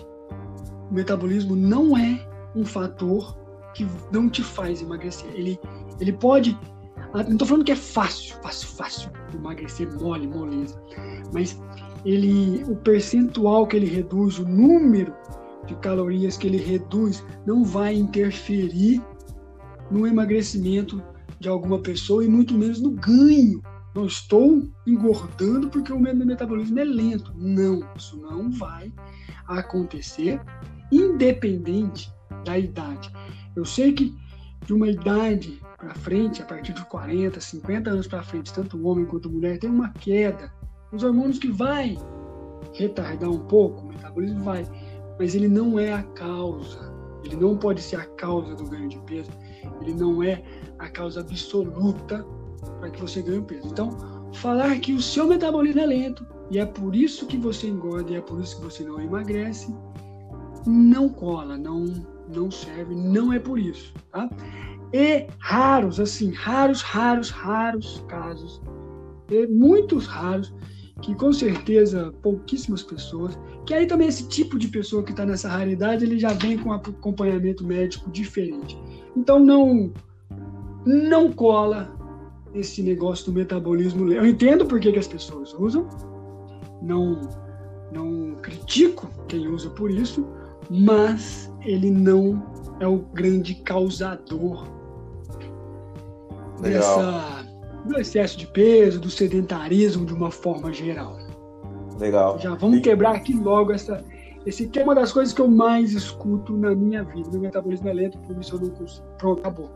o 0.90 0.94
metabolismo 0.94 1.54
não 1.54 1.96
é 1.96 2.26
um 2.54 2.64
fator 2.64 3.36
que 3.74 3.86
não 4.10 4.28
te 4.28 4.42
faz 4.42 4.82
emagrecer. 4.82 5.30
Ele, 5.34 5.58
ele 6.00 6.12
pode. 6.12 6.58
Ah, 7.12 7.24
não 7.24 7.32
estou 7.32 7.48
falando 7.48 7.64
que 7.64 7.72
é 7.72 7.76
fácil, 7.76 8.36
fácil, 8.42 8.68
fácil 8.68 9.10
emagrecer, 9.34 9.92
mole, 10.00 10.26
moleza. 10.26 10.80
Mas 11.32 11.60
ele, 12.04 12.64
o 12.64 12.76
percentual 12.76 13.66
que 13.66 13.76
ele 13.76 13.86
reduz, 13.86 14.38
o 14.38 14.48
número 14.48 15.12
de 15.66 15.74
calorias 15.76 16.36
que 16.36 16.46
ele 16.46 16.58
reduz 16.58 17.24
não 17.46 17.64
vai 17.64 17.94
interferir 17.94 19.02
no 19.90 20.06
emagrecimento 20.06 21.02
de 21.38 21.48
alguma 21.48 21.78
pessoa 21.80 22.24
e 22.24 22.28
muito 22.28 22.54
menos 22.54 22.80
no 22.80 22.90
ganho. 22.90 23.62
Não 23.94 24.06
estou 24.06 24.62
engordando 24.86 25.68
porque 25.68 25.92
o 25.92 25.98
meu 25.98 26.14
metabolismo 26.14 26.78
é 26.78 26.84
lento. 26.84 27.32
Não, 27.36 27.82
isso 27.96 28.16
não 28.18 28.50
vai 28.50 28.92
acontecer, 29.48 30.40
independente 30.92 32.12
da 32.44 32.56
idade. 32.56 33.10
Eu 33.56 33.64
sei 33.64 33.92
que 33.92 34.14
de 34.64 34.72
uma 34.72 34.88
idade 34.88 35.60
para 35.80 35.94
frente, 35.94 36.42
a 36.42 36.44
partir 36.44 36.72
de 36.72 36.84
40, 36.84 37.40
50 37.40 37.90
anos 37.90 38.06
para 38.06 38.22
frente, 38.22 38.52
tanto 38.52 38.76
o 38.76 38.86
homem 38.86 39.06
quanto 39.06 39.28
a 39.28 39.32
mulher, 39.32 39.58
tem 39.58 39.70
uma 39.70 39.90
queda. 39.90 40.52
Os 40.92 41.02
hormônios 41.02 41.38
que 41.38 41.50
vai 41.50 41.96
retardar 42.74 43.30
um 43.30 43.40
pouco, 43.46 43.82
o 43.82 43.88
metabolismo 43.88 44.44
vai 44.44 44.64
mas 45.20 45.34
ele 45.34 45.48
não 45.48 45.78
é 45.78 45.92
a 45.92 46.02
causa. 46.02 46.90
Ele 47.22 47.36
não 47.36 47.54
pode 47.54 47.82
ser 47.82 47.96
a 47.96 48.06
causa 48.06 48.54
do 48.54 48.64
ganho 48.64 48.88
de 48.88 48.98
peso. 49.00 49.30
Ele 49.82 49.92
não 49.92 50.22
é 50.22 50.42
a 50.78 50.88
causa 50.88 51.20
absoluta 51.20 52.24
para 52.78 52.88
que 52.88 52.98
você 52.98 53.20
ganhe 53.20 53.42
peso. 53.42 53.68
Então, 53.68 53.90
falar 54.32 54.80
que 54.80 54.94
o 54.94 55.02
seu 55.02 55.26
metabolismo 55.26 55.78
é 55.78 55.86
lento 55.86 56.26
e 56.50 56.58
é 56.58 56.64
por 56.64 56.96
isso 56.96 57.26
que 57.26 57.36
você 57.36 57.68
engorda 57.68 58.10
e 58.10 58.16
é 58.16 58.20
por 58.22 58.40
isso 58.40 58.56
que 58.56 58.64
você 58.64 58.82
não 58.82 58.98
emagrece, 58.98 59.76
não 60.66 61.10
cola, 61.10 61.58
não 61.58 61.84
não 62.34 62.48
serve, 62.48 62.94
não 62.94 63.32
é 63.32 63.40
por 63.40 63.58
isso, 63.58 63.92
tá? 64.12 64.30
E 64.92 65.26
raros, 65.38 66.00
assim, 66.00 66.32
raros, 66.32 66.82
raros, 66.82 67.30
raros 67.30 68.04
casos, 68.08 68.60
e 69.30 69.46
muitos 69.46 70.06
raros, 70.06 70.52
que 71.00 71.14
com 71.14 71.32
certeza 71.32 72.12
pouquíssimas 72.22 72.82
pessoas, 72.82 73.38
que 73.64 73.72
aí 73.72 73.86
também 73.86 74.08
esse 74.08 74.28
tipo 74.28 74.58
de 74.58 74.68
pessoa 74.68 75.02
que 75.02 75.12
está 75.12 75.24
nessa 75.24 75.48
raridade, 75.48 76.04
ele 76.04 76.18
já 76.18 76.32
vem 76.32 76.58
com 76.58 76.72
acompanhamento 76.72 77.64
médico 77.64 78.10
diferente. 78.10 78.78
Então 79.16 79.38
não 79.38 79.92
não 80.84 81.30
cola 81.30 81.94
esse 82.54 82.82
negócio 82.82 83.26
do 83.26 83.32
metabolismo 83.32 84.04
lento. 84.04 84.24
Eu 84.24 84.26
entendo 84.26 84.64
por 84.66 84.80
que, 84.80 84.92
que 84.92 84.98
as 84.98 85.06
pessoas 85.06 85.54
usam, 85.54 85.88
não 86.82 87.20
não 87.92 88.36
critico 88.42 89.10
quem 89.26 89.48
usa 89.48 89.70
por 89.70 89.90
isso, 89.90 90.26
mas 90.68 91.52
ele 91.62 91.90
não 91.90 92.42
é 92.78 92.86
o 92.86 92.98
grande 92.98 93.54
causador 93.56 94.79
dessa, 96.60 97.46
do 97.84 97.98
excesso 97.98 98.36
de 98.36 98.46
peso, 98.46 99.00
do 99.00 99.10
sedentarismo 99.10 100.04
de 100.04 100.14
uma 100.14 100.30
forma 100.30 100.72
geral. 100.72 101.16
Legal. 101.98 102.38
Já 102.38 102.54
vamos 102.54 102.78
e... 102.78 102.80
quebrar 102.80 103.14
aqui 103.14 103.34
logo 103.34 103.72
essa. 103.72 104.02
Esse 104.46 104.66
que 104.68 104.78
é 104.78 104.82
uma 104.82 104.94
das 104.94 105.12
coisas 105.12 105.34
que 105.34 105.40
eu 105.40 105.48
mais 105.48 105.92
escuto 105.92 106.56
na 106.56 106.74
minha 106.74 107.04
vida. 107.04 107.28
Meu 107.30 107.42
metabolismo 107.42 107.88
é 107.88 107.92
lento, 107.92 108.18
por 108.20 108.38
isso 108.38 108.56
eu 108.56 108.60
não 108.60 108.70
consigo. 108.70 109.06
Pronto, 109.18 109.40
acabou. 109.40 109.70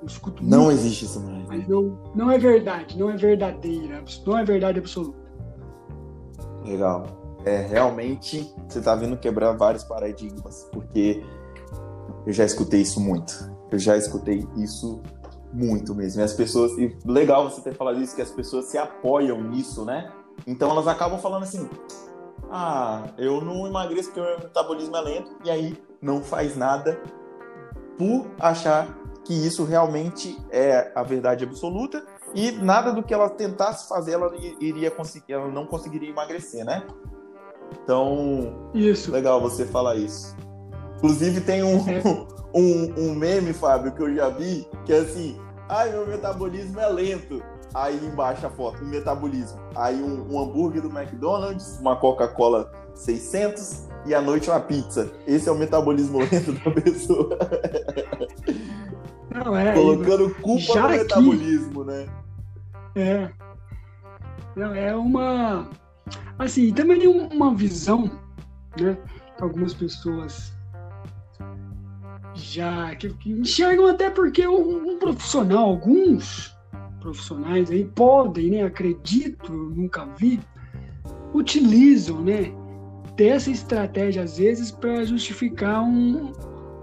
Eu 0.00 0.06
escuto 0.06 0.42
não 0.42 0.64
muito, 0.64 0.78
existe 0.78 1.04
isso 1.04 1.20
mais. 1.20 1.46
Mas 1.46 1.68
não, 1.68 1.98
não 2.14 2.30
é 2.30 2.38
verdade, 2.38 2.98
não 2.98 3.10
é 3.10 3.16
verdadeira, 3.16 4.02
não 4.26 4.38
é 4.38 4.44
verdade 4.44 4.78
absoluta. 4.78 5.18
Legal. 6.64 7.04
É, 7.44 7.60
realmente 7.60 8.52
você 8.66 8.78
está 8.78 8.94
vindo 8.94 9.16
quebrar 9.16 9.52
vários 9.52 9.84
paradigmas, 9.84 10.68
porque 10.72 11.22
eu 12.26 12.32
já 12.32 12.44
escutei 12.44 12.80
isso 12.80 13.00
muito. 13.00 13.54
Eu 13.70 13.78
já 13.78 13.96
escutei 13.96 14.46
isso 14.56 15.00
muito 15.56 15.94
mesmo. 15.94 16.20
E 16.20 16.24
as 16.24 16.34
pessoas. 16.34 16.72
E 16.78 16.96
legal 17.04 17.50
você 17.50 17.60
ter 17.60 17.74
falado 17.74 18.00
isso, 18.00 18.14
que 18.14 18.22
as 18.22 18.30
pessoas 18.30 18.66
se 18.66 18.76
apoiam 18.76 19.42
nisso, 19.42 19.84
né? 19.84 20.12
Então 20.46 20.70
elas 20.70 20.86
acabam 20.86 21.18
falando 21.18 21.44
assim: 21.44 21.68
ah, 22.50 23.04
eu 23.16 23.40
não 23.40 23.66
emagreço 23.66 24.10
porque 24.10 24.20
o 24.20 24.24
meu 24.24 24.38
metabolismo 24.38 24.96
é 24.96 25.00
lento, 25.00 25.36
e 25.44 25.50
aí 25.50 25.82
não 26.00 26.22
faz 26.22 26.56
nada 26.56 27.00
por 27.98 28.26
achar 28.38 28.94
que 29.24 29.34
isso 29.34 29.64
realmente 29.64 30.38
é 30.50 30.92
a 30.94 31.02
verdade 31.02 31.42
absoluta 31.42 32.04
e 32.34 32.52
nada 32.52 32.92
do 32.92 33.02
que 33.02 33.12
ela 33.12 33.28
tentasse 33.28 33.88
fazer 33.88 34.12
ela 34.12 34.30
iria 34.60 34.90
conseguir, 34.90 35.32
ela 35.32 35.48
não 35.48 35.66
conseguiria 35.66 36.10
emagrecer, 36.10 36.64
né? 36.64 36.86
Então, 37.82 38.70
isso. 38.72 39.10
legal 39.10 39.40
você 39.40 39.64
falar 39.66 39.96
isso. 39.96 40.36
Inclusive 40.98 41.40
tem 41.40 41.64
um, 41.64 41.78
um, 42.54 42.94
um 42.96 43.14
meme, 43.14 43.52
Fábio, 43.52 43.92
que 43.92 44.02
eu 44.02 44.14
já 44.14 44.28
vi, 44.28 44.68
que 44.84 44.92
é 44.92 44.98
assim, 44.98 45.36
ai, 45.68 45.90
meu 45.90 46.06
metabolismo 46.06 46.80
é 46.80 46.88
lento. 46.88 47.42
Aí 47.74 47.96
embaixo 48.06 48.46
a 48.46 48.50
foto, 48.50 48.82
o 48.82 48.86
metabolismo. 48.86 49.60
Aí 49.74 50.02
um, 50.02 50.32
um 50.32 50.40
hambúrguer 50.40 50.80
do 50.80 50.88
McDonald's, 50.88 51.78
uma 51.80 51.96
Coca-Cola 51.96 52.72
600 52.94 53.88
e 54.06 54.14
à 54.14 54.22
noite 54.22 54.48
uma 54.48 54.60
pizza. 54.60 55.12
Esse 55.26 55.48
é 55.48 55.52
o 55.52 55.58
metabolismo 55.58 56.18
lento 56.30 56.52
da 56.52 56.70
pessoa. 56.70 57.38
Não, 59.30 59.54
é, 59.54 59.74
Colocando 59.74 60.34
culpa 60.36 60.80
no 60.80 60.88
metabolismo, 60.88 61.84
né? 61.84 62.06
É. 62.94 63.30
Não, 64.54 64.74
é 64.74 64.96
uma. 64.96 65.68
Assim, 66.38 66.72
também 66.72 66.98
tem 66.98 67.08
uma 67.08 67.54
visão, 67.54 68.10
né? 68.80 68.96
Que 69.36 69.44
algumas 69.44 69.74
pessoas 69.74 70.55
já 72.36 72.94
que, 72.94 73.08
que 73.14 73.32
enxergam 73.32 73.86
até 73.86 74.10
porque 74.10 74.46
um, 74.46 74.92
um, 74.92 74.98
profissional, 74.98 75.70
alguns 75.70 76.54
profissionais 77.00 77.70
aí 77.70 77.84
podem, 77.84 78.50
né, 78.50 78.62
acredito, 78.62 79.52
nunca 79.52 80.06
vi, 80.18 80.40
utilizam, 81.34 82.20
né, 82.22 82.52
dessa 83.16 83.50
estratégia 83.50 84.22
às 84.22 84.38
vezes 84.38 84.70
para 84.70 85.04
justificar 85.04 85.82
um, 85.82 86.32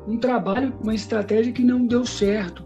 um 0.07 0.17
trabalho, 0.17 0.73
uma 0.81 0.95
estratégia 0.95 1.53
que 1.53 1.63
não 1.63 1.85
deu 1.85 2.05
certo. 2.05 2.65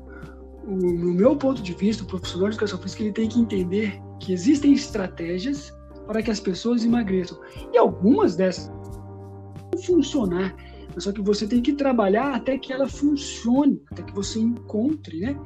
O, 0.65 0.75
no 0.75 1.13
meu 1.13 1.35
ponto 1.35 1.61
de 1.61 1.73
vista, 1.73 2.03
o 2.03 2.07
profissional 2.07 2.49
de 2.49 2.55
educação 2.55 2.79
física 2.79 3.03
ele 3.03 3.13
tem 3.13 3.29
que 3.29 3.39
entender 3.39 4.01
que 4.19 4.33
existem 4.33 4.73
estratégias 4.73 5.73
para 6.05 6.21
que 6.21 6.31
as 6.31 6.39
pessoas 6.39 6.85
emagreçam 6.85 7.37
e 7.73 7.77
algumas 7.77 8.35
dessas 8.35 8.67
vão 8.67 9.81
funcionar 9.83 10.55
só 10.99 11.11
que 11.11 11.21
você 11.21 11.47
tem 11.47 11.61
que 11.61 11.73
trabalhar 11.73 12.33
até 12.33 12.57
que 12.57 12.73
ela 12.73 12.87
funcione, 12.87 13.81
até 13.91 14.03
que 14.03 14.13
você 14.13 14.39
encontre, 14.39 15.19
né? 15.19 15.39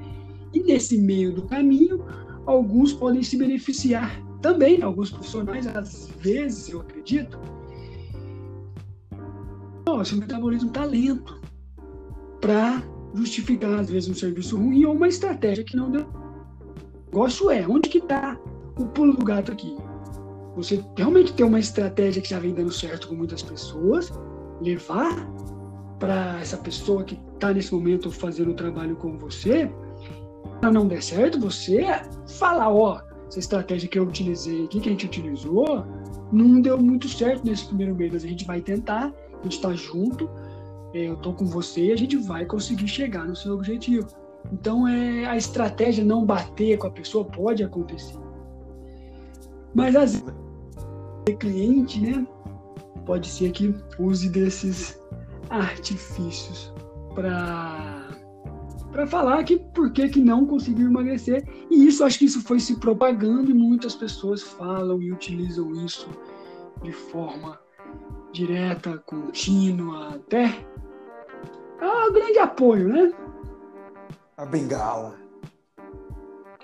E 0.54 0.62
nesse 0.62 0.98
meio 0.98 1.34
do 1.34 1.44
caminho, 1.44 2.06
alguns 2.46 2.94
podem 2.94 3.24
se 3.24 3.38
beneficiar 3.38 4.22
também, 4.42 4.82
alguns 4.82 5.12
profissionais, 5.12 5.68
às 5.68 6.10
vezes, 6.20 6.70
eu 6.70 6.82
acredito, 6.82 7.40
oh, 9.88 10.04
seu 10.04 10.18
metabolismo 10.18 10.70
está 10.70 10.84
lento 10.84 11.40
para 12.40 12.84
justificar, 13.14 13.80
às 13.80 13.90
vezes, 13.90 14.10
um 14.10 14.16
serviço 14.16 14.58
ruim 14.58 14.86
ou 14.86 14.96
uma 14.96 15.08
estratégia 15.08 15.64
que 15.64 15.78
não 15.78 15.92
deu. 15.92 16.08
O 17.12 17.18
negócio 17.18 17.52
é, 17.52 17.68
onde 17.68 17.88
que 17.88 18.00
está 18.00 18.40
o 18.80 18.86
pulo 18.88 19.14
do 19.14 19.24
gato 19.24 19.52
aqui? 19.52 19.76
Você 20.56 20.84
realmente 20.98 21.34
tem 21.34 21.46
uma 21.46 21.60
estratégia 21.60 22.22
que 22.22 22.30
já 22.30 22.40
vem 22.40 22.54
dando 22.54 22.72
certo 22.72 23.08
com 23.08 23.16
muitas 23.16 23.44
pessoas, 23.44 24.12
levar 24.62 25.28
para 26.00 26.40
essa 26.40 26.58
pessoa 26.58 27.04
que 27.04 27.20
está 27.34 27.54
nesse 27.54 27.74
momento 27.74 28.12
fazendo 28.12 28.52
o 28.52 28.54
trabalho 28.54 28.96
com 28.96 29.18
você, 29.18 29.72
para 30.60 30.72
não 30.72 30.88
der 30.88 31.02
certo, 31.02 31.40
você 31.40 31.86
falar, 32.38 32.74
ó, 32.74 33.02
essa 33.28 33.40
estratégia 33.40 33.90
que 33.90 33.98
eu 33.98 34.04
utilizei 34.04 34.66
aqui, 34.66 34.80
que 34.80 34.90
a 34.90 34.92
gente 34.92 35.06
utilizou, 35.06 35.86
não 36.32 36.62
deu 36.62 36.78
muito 36.78 37.08
certo 37.08 37.46
nesse 37.46 37.66
primeiro 37.68 37.96
mês, 37.96 38.14
mas 38.14 38.24
a 38.24 38.28
gente 38.28 38.46
vai 38.46 38.62
tentar, 38.62 39.14
a 39.40 39.44
gente 39.44 39.58
está 39.58 39.74
junto, 39.74 40.30
é, 40.94 41.08
eu 41.08 41.14
estou 41.14 41.34
com 41.34 41.46
você 41.46 41.86
e 41.88 41.92
a 41.92 41.96
gente 41.96 42.18
vai 42.18 42.46
conseguir 42.46 42.88
chegar 42.88 43.26
no 43.26 43.36
seu 43.36 43.54
objetivo. 43.54 44.08
Então, 44.52 44.88
é, 44.88 45.26
a 45.26 45.38
estratégia 45.38 46.04
não 46.04 46.26
bater 46.26 46.78
com 46.78 46.88
a 46.88 46.92
pessoa 46.92 47.26
pode 47.26 47.64
acontecer. 47.64 48.18
Mas 49.74 49.96
às 49.96 50.12
vezes, 50.14 50.36
cliente, 51.40 52.02
né, 52.02 52.26
pode 53.06 53.28
ser 53.28 53.52
que 53.52 53.74
use 54.00 54.30
desses 54.30 55.00
artifícios 55.50 56.74
para 57.14 58.08
para 58.92 59.08
falar 59.08 59.44
que 59.46 59.58
por 59.58 59.92
que, 59.94 60.10
que 60.10 60.20
não 60.20 60.46
conseguiu 60.46 60.88
emagrecer. 60.88 61.48
E 61.70 61.88
isso, 61.88 62.04
acho 62.04 62.20
que 62.20 62.26
isso 62.26 62.42
foi 62.42 62.60
se 62.60 62.78
propagando 62.78 63.50
e 63.50 63.54
muitas 63.54 63.96
pessoas 63.96 64.42
falam 64.42 65.02
e 65.02 65.14
utilizam 65.14 65.72
isso 65.86 66.10
de 66.84 66.92
forma 66.92 67.58
direta, 68.34 68.98
contínua, 69.06 70.16
até 70.16 70.66
é 71.80 71.86
um 71.86 72.14
grande 72.14 72.40
apoio, 72.40 72.90
né? 72.90 73.14
A 74.38 74.46
bengala. 74.46 75.16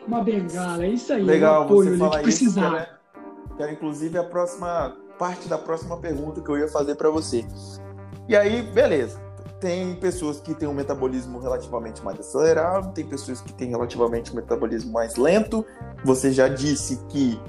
Uma 0.07 0.23
bengala, 0.23 0.85
é 0.85 0.89
isso 0.89 1.11
aí. 1.11 1.23
Legal, 1.23 1.61
um 1.61 1.65
apoio, 1.65 1.97
você 1.97 2.21
precisar. 2.21 2.81
Isso, 2.81 3.55
que 3.55 3.63
era, 3.63 3.71
inclusive 3.71 4.17
a 4.17 4.23
próxima 4.23 4.95
parte 5.17 5.47
da 5.47 5.57
próxima 5.57 5.97
pergunta 5.97 6.41
que 6.41 6.49
eu 6.49 6.57
ia 6.57 6.67
fazer 6.67 6.95
para 6.95 7.09
você. 7.09 7.45
E 8.27 8.35
aí, 8.35 8.61
beleza. 8.61 9.19
Tem 9.59 9.95
pessoas 9.95 10.39
que 10.39 10.53
têm 10.53 10.67
um 10.67 10.73
metabolismo 10.73 11.39
relativamente 11.39 12.03
mais 12.03 12.19
acelerado, 12.19 12.93
tem 12.93 13.05
pessoas 13.05 13.41
que 13.41 13.51
têm 13.51 13.69
relativamente 13.69 14.31
um 14.31 14.35
metabolismo 14.35 14.91
mais 14.91 15.15
lento. 15.15 15.65
Você 16.03 16.31
já 16.31 16.47
disse 16.47 16.97
que 17.09 17.39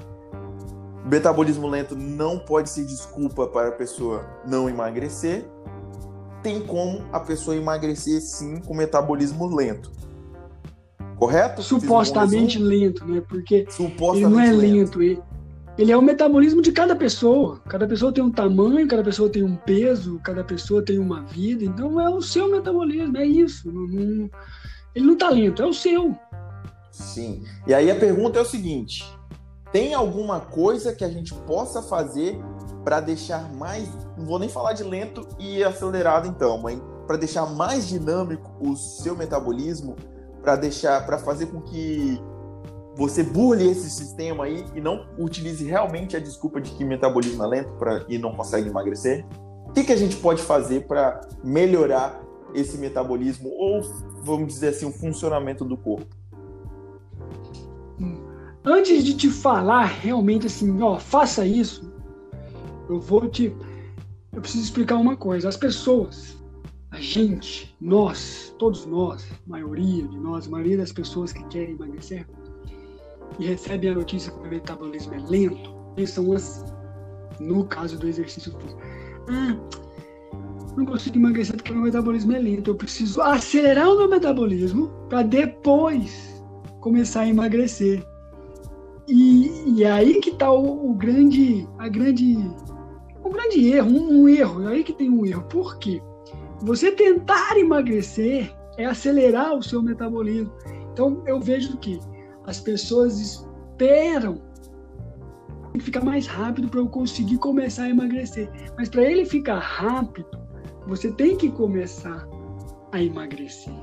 metabolismo 1.05 1.67
lento 1.67 1.95
não 1.95 2.39
pode 2.39 2.69
ser 2.69 2.85
desculpa 2.85 3.47
para 3.47 3.69
a 3.69 3.71
pessoa 3.71 4.25
não 4.47 4.67
emagrecer. 4.67 5.45
Tem 6.41 6.61
como 6.61 7.03
a 7.11 7.19
pessoa 7.19 7.55
emagrecer 7.55 8.21
sim 8.21 8.59
com 8.59 8.73
metabolismo 8.73 9.53
lento. 9.53 9.91
Correto? 11.17 11.61
Supostamente 11.61 12.57
lento, 12.57 13.05
né? 13.05 13.21
Porque 13.27 13.67
ele 14.15 14.27
não 14.27 14.39
é 14.39 14.51
lento. 14.51 14.99
lento. 14.99 15.01
Ele, 15.01 15.21
ele 15.79 15.93
é 15.93 15.97
o 15.97 16.01
metabolismo 16.01 16.61
de 16.61 16.73
cada 16.73 16.93
pessoa. 16.93 17.61
Cada 17.69 17.87
pessoa 17.87 18.11
tem 18.11 18.21
um 18.21 18.29
tamanho, 18.29 18.85
cada 18.85 19.01
pessoa 19.01 19.29
tem 19.29 19.43
um 19.43 19.55
peso, 19.55 20.19
cada 20.21 20.43
pessoa 20.43 20.83
tem 20.83 20.99
uma 20.99 21.21
vida. 21.21 21.63
Então 21.63 22.01
é 22.01 22.09
o 22.09 22.21
seu 22.21 22.51
metabolismo, 22.51 23.17
é 23.17 23.25
isso. 23.25 23.71
Não, 23.71 23.87
não, 23.87 24.29
ele 24.93 25.05
não 25.05 25.13
está 25.13 25.29
lento, 25.29 25.63
é 25.63 25.65
o 25.65 25.73
seu. 25.73 26.13
Sim. 26.91 27.45
E 27.65 27.73
aí 27.73 27.89
a 27.89 27.95
pergunta 27.95 28.37
é 28.37 28.41
o 28.41 28.45
seguinte: 28.45 29.05
tem 29.71 29.93
alguma 29.93 30.41
coisa 30.41 30.93
que 30.93 31.05
a 31.05 31.09
gente 31.09 31.33
possa 31.33 31.81
fazer 31.81 32.37
para 32.83 32.99
deixar 32.99 33.49
mais, 33.53 33.87
não 34.17 34.25
vou 34.25 34.37
nem 34.37 34.49
falar 34.49 34.73
de 34.73 34.83
lento 34.83 35.25
e 35.39 35.63
acelerado 35.63 36.27
então, 36.27 36.57
mas 36.57 36.77
para 37.07 37.15
deixar 37.15 37.45
mais 37.45 37.87
dinâmico 37.87 38.51
o 38.59 38.75
seu 38.75 39.15
metabolismo, 39.15 39.95
para 40.41 40.57
deixar, 40.57 41.05
para 41.05 41.17
fazer 41.17 41.45
com 41.45 41.61
que 41.61 42.21
você 42.99 43.23
burle 43.23 43.65
esse 43.71 43.89
sistema 43.89 44.43
aí 44.43 44.65
e 44.75 44.81
não 44.81 45.05
utilize 45.17 45.63
realmente 45.63 46.17
a 46.17 46.19
desculpa 46.19 46.59
de 46.59 46.71
que 46.71 46.83
metabolismo 46.83 47.41
é 47.45 47.47
lento 47.47 47.71
pra, 47.75 48.03
e 48.09 48.17
não 48.17 48.35
consegue 48.35 48.67
emagrecer? 48.67 49.25
O 49.65 49.71
que, 49.71 49.85
que 49.85 49.93
a 49.93 49.95
gente 49.95 50.17
pode 50.17 50.41
fazer 50.41 50.85
para 50.85 51.21
melhorar 51.41 52.21
esse 52.53 52.77
metabolismo 52.77 53.49
ou, 53.51 53.81
vamos 54.21 54.49
dizer 54.49 54.69
assim, 54.69 54.85
o 54.85 54.91
funcionamento 54.91 55.63
do 55.63 55.77
corpo? 55.77 56.13
Antes 58.65 59.05
de 59.05 59.15
te 59.15 59.29
falar 59.29 59.85
realmente 59.85 60.47
assim, 60.47 60.81
ó, 60.81 60.99
faça 60.99 61.45
isso, 61.45 61.89
eu 62.89 62.99
vou 62.99 63.29
te. 63.29 63.55
Eu 64.33 64.41
preciso 64.41 64.65
explicar 64.65 64.97
uma 64.97 65.15
coisa. 65.15 65.47
As 65.47 65.55
pessoas, 65.55 66.37
a 66.91 66.99
gente, 66.99 67.73
nós, 67.79 68.53
todos 68.59 68.85
nós, 68.85 69.25
maioria 69.47 70.05
de 70.05 70.17
nós, 70.19 70.47
a 70.47 70.49
maioria 70.49 70.77
das 70.77 70.91
pessoas 70.91 71.31
que 71.31 71.43
querem 71.45 71.75
emagrecer 71.75 72.27
e 73.37 73.45
recebem 73.45 73.91
a 73.91 73.95
notícia 73.95 74.31
que 74.31 74.39
o 74.39 74.49
metabolismo 74.49 75.13
é 75.13 75.19
lento, 75.19 75.73
pensam 75.95 76.31
assim. 76.33 76.65
No 77.39 77.65
caso 77.65 77.97
do 77.97 78.07
exercício 78.07 78.51
físico. 78.59 78.81
Ah, 79.29 79.55
não 80.75 80.85
consigo 80.85 81.17
emagrecer 81.17 81.55
porque 81.55 81.71
meu 81.71 81.83
metabolismo 81.83 82.33
é 82.33 82.39
lento. 82.39 82.71
Eu 82.71 82.75
preciso 82.75 83.21
acelerar 83.21 83.89
o 83.89 83.97
meu 83.97 84.09
metabolismo 84.09 84.89
para 85.09 85.23
depois 85.23 86.43
começar 86.79 87.21
a 87.21 87.27
emagrecer. 87.27 88.03
E, 89.07 89.79
e 89.79 89.85
aí 89.85 90.19
que 90.19 90.29
está 90.29 90.51
o, 90.51 90.91
o, 90.91 90.93
grande, 90.93 91.67
a 91.77 91.87
grande, 91.87 92.37
um 93.23 93.29
grande 93.29 93.67
erro, 93.69 93.89
um, 93.89 94.21
um 94.21 94.29
erro. 94.29 94.63
É 94.63 94.73
aí 94.73 94.83
que 94.83 94.93
tem 94.93 95.09
um 95.09 95.25
erro. 95.25 95.43
Por 95.43 95.77
quê? 95.79 96.01
Você 96.61 96.91
tentar 96.91 97.57
emagrecer 97.57 98.53
é 98.77 98.85
acelerar 98.85 99.55
o 99.55 99.63
seu 99.63 99.81
metabolismo. 99.81 100.51
Então 100.93 101.23
eu 101.25 101.39
vejo 101.39 101.77
que 101.77 101.99
as 102.49 102.59
pessoas 102.59 103.19
esperam 103.19 104.41
ficar 105.79 106.03
mais 106.03 106.25
rápido 106.25 106.67
para 106.67 106.79
eu 106.79 106.87
conseguir 106.87 107.37
começar 107.37 107.83
a 107.83 107.89
emagrecer. 107.89 108.49
Mas 108.75 108.89
para 108.89 109.03
ele 109.03 109.23
ficar 109.23 109.59
rápido, 109.59 110.27
você 110.87 111.11
tem 111.11 111.37
que 111.37 111.49
começar 111.51 112.27
a 112.91 113.01
emagrecer. 113.01 113.73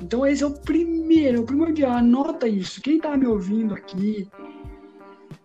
Então 0.00 0.24
esse 0.24 0.44
é 0.44 0.46
o 0.46 0.52
primeiro, 0.52 1.38
é 1.38 1.40
o 1.40 1.44
primordial. 1.44 1.92
Anota 1.92 2.46
isso. 2.46 2.80
Quem 2.80 2.96
está 2.96 3.16
me 3.16 3.26
ouvindo 3.26 3.74
aqui, 3.74 4.28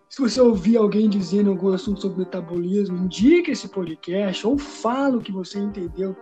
se 0.08 0.20
você 0.20 0.40
ouvir 0.40 0.76
alguém 0.76 1.08
dizendo 1.08 1.50
algum 1.50 1.72
assunto 1.72 2.00
sobre 2.00 2.20
metabolismo, 2.20 2.96
indique 2.96 3.50
esse 3.50 3.68
podcast 3.68 4.46
ou 4.46 4.56
fala 4.56 5.18
o 5.18 5.20
que 5.20 5.32
você 5.32 5.58
entendeu 5.58 6.16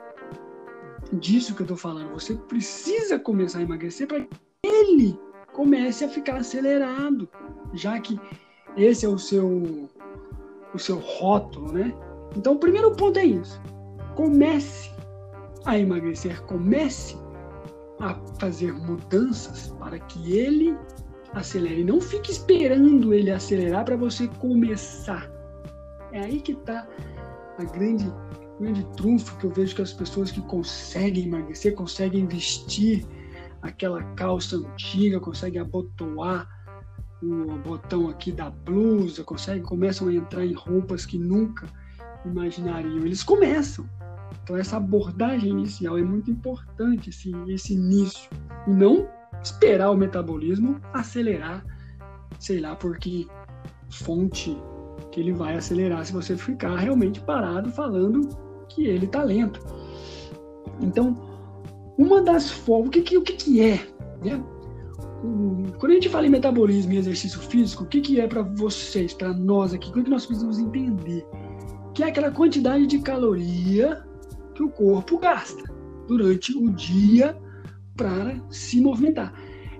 disso 1.13 1.55
que 1.55 1.61
eu 1.61 1.65
estou 1.65 1.77
falando. 1.77 2.13
Você 2.15 2.35
precisa 2.35 3.19
começar 3.19 3.59
a 3.59 3.63
emagrecer 3.63 4.09
para 4.09 4.21
que 4.21 4.29
ele 4.65 5.19
comece 5.57 6.05
a 6.05 6.09
ficar 6.09 6.37
acelerado, 6.37 7.29
já 7.75 7.99
que 7.99 8.21
esse 8.77 9.07
é 9.07 9.09
o 9.09 9.19
seu 9.19 9.89
o 10.75 10.79
seu 10.79 10.99
rótulo, 10.99 11.73
né? 11.73 11.95
Então, 12.37 12.55
o 12.55 12.59
primeiro 12.59 12.95
ponto 12.95 13.19
é 13.19 13.25
isso 13.25 13.61
comece 14.17 14.91
a 15.67 15.79
emagrecer, 15.79 16.43
comece 16.45 17.17
a 18.01 18.15
fazer 18.41 18.73
mudanças 18.73 19.69
para 19.79 19.99
que 19.99 20.33
ele 20.37 20.77
acelere. 21.35 21.85
Não 21.85 22.01
fique 22.01 22.33
esperando 22.33 23.15
ele 23.15 23.31
acelerar 23.31 23.85
para 23.85 23.97
você 23.97 24.27
começar. 24.39 25.31
É 26.13 26.21
aí 26.21 26.41
que 26.41 26.53
está 26.53 26.89
a 27.59 27.65
grande, 27.65 28.11
grande 28.59 28.85
trunfo 28.97 29.37
que 29.39 29.45
eu 29.45 29.51
vejo 29.51 29.77
que 29.77 29.83
as 29.83 29.93
pessoas 29.93 30.33
que 30.33 30.41
conseguem 30.43 31.27
emagrecer, 31.27 31.75
conseguem 31.75 32.27
vestir 32.27 33.07
aquela 33.67 34.03
calça 34.15 34.57
antiga, 34.57 35.21
conseguem 35.21 35.61
abotoar 35.61 36.49
o 37.23 37.57
botão 37.59 38.09
aqui 38.09 38.31
da 38.31 38.51
blusa, 38.51 39.25
conseguem, 39.25 39.63
começam 39.63 40.09
a 40.09 40.15
entrar 40.15 40.45
em 40.45 40.53
roupas 40.53 41.07
que 41.07 41.19
nunca 41.19 41.67
imaginariam. 42.25 43.05
Eles 43.05 43.23
começam. 43.23 43.89
Então 44.43 44.57
essa 44.57 44.77
abordagem 44.77 45.51
inicial 45.51 45.99
é 45.99 46.03
muito 46.03 46.31
importante, 46.31 47.11
esse, 47.11 47.33
esse 47.49 47.75
início. 47.75 48.31
E 48.67 48.71
não 48.71 49.09
esperar 49.43 49.91
o 49.91 49.97
metabolismo 49.97 50.81
acelerar, 50.93 51.65
sei 52.39 52.61
lá 52.61 52.75
por 52.77 52.99
que 52.99 53.27
fonte 53.91 54.57
que 55.11 55.21
ele 55.21 55.33
vai 55.33 55.57
acelerar 55.57 56.05
se 56.05 56.13
você 56.13 56.37
ficar 56.37 56.77
realmente 56.77 57.21
parado 57.21 57.71
falando 57.71 58.29
que 58.69 58.87
ele 58.87 59.07
está 59.07 59.23
lento. 59.23 59.61
Então, 60.81 61.26
uma 61.99 62.21
das 62.23 62.51
formas, 62.51 62.89
o 62.89 62.91
que, 62.91 63.03
que, 63.03 63.19
o 63.19 63.23
que, 63.23 63.33
que 63.33 63.61
é? 63.61 63.87
Né? 64.25 64.43
Quando 65.79 65.93
a 65.93 65.95
gente 65.95 66.09
fala 66.09 66.27
em 66.27 66.31
metabolismo 66.31 66.93
e 66.93 66.99
exercício 66.99 67.41
físico, 67.41 67.85
o 67.85 67.87
que, 67.87 68.01
que 68.01 68.21
é 68.21 68.27
para 68.27 68.43
vocês, 68.43 69.13
para 69.15 69.33
nós 69.33 69.73
aqui? 69.73 69.89
O 69.91 69.93
que 69.93 70.11
nós 70.11 70.27
precisamos 70.27 70.59
entender? 70.59 71.27
Que 71.95 72.03
é 72.03 72.09
aquela 72.09 72.31
quantidade 72.31 72.87
de 72.87 72.99
caloria 72.99 74.05
que 74.55 74.63
o 74.63 74.69
corpo 74.69 75.19
gasta 75.19 75.65
durante 76.07 76.57
o 76.57 76.71
dia 76.71 77.37
para 77.97 78.41
se 78.51 78.81
movimentar. 78.81 79.35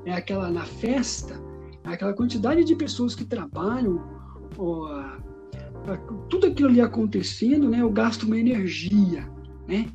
É 0.05 0.13
aquela 0.13 0.51
na 0.51 0.65
festa, 0.65 1.41
é 1.85 1.91
aquela 1.91 2.15
quantidade 2.15 2.65
de 2.65 2.75
pessoas 2.75 3.15
que 3.15 3.25
trabalham, 3.25 4.03
ó, 4.59 5.17
tudo 6.29 6.47
aquilo 6.47 6.69
ali 6.69 6.81
acontecendo, 6.81 7.69
né? 7.69 7.81
Eu 7.81 7.91
gasto 7.91 8.25
uma 8.25 8.39
energia, 8.39 9.29
né? 9.69 9.87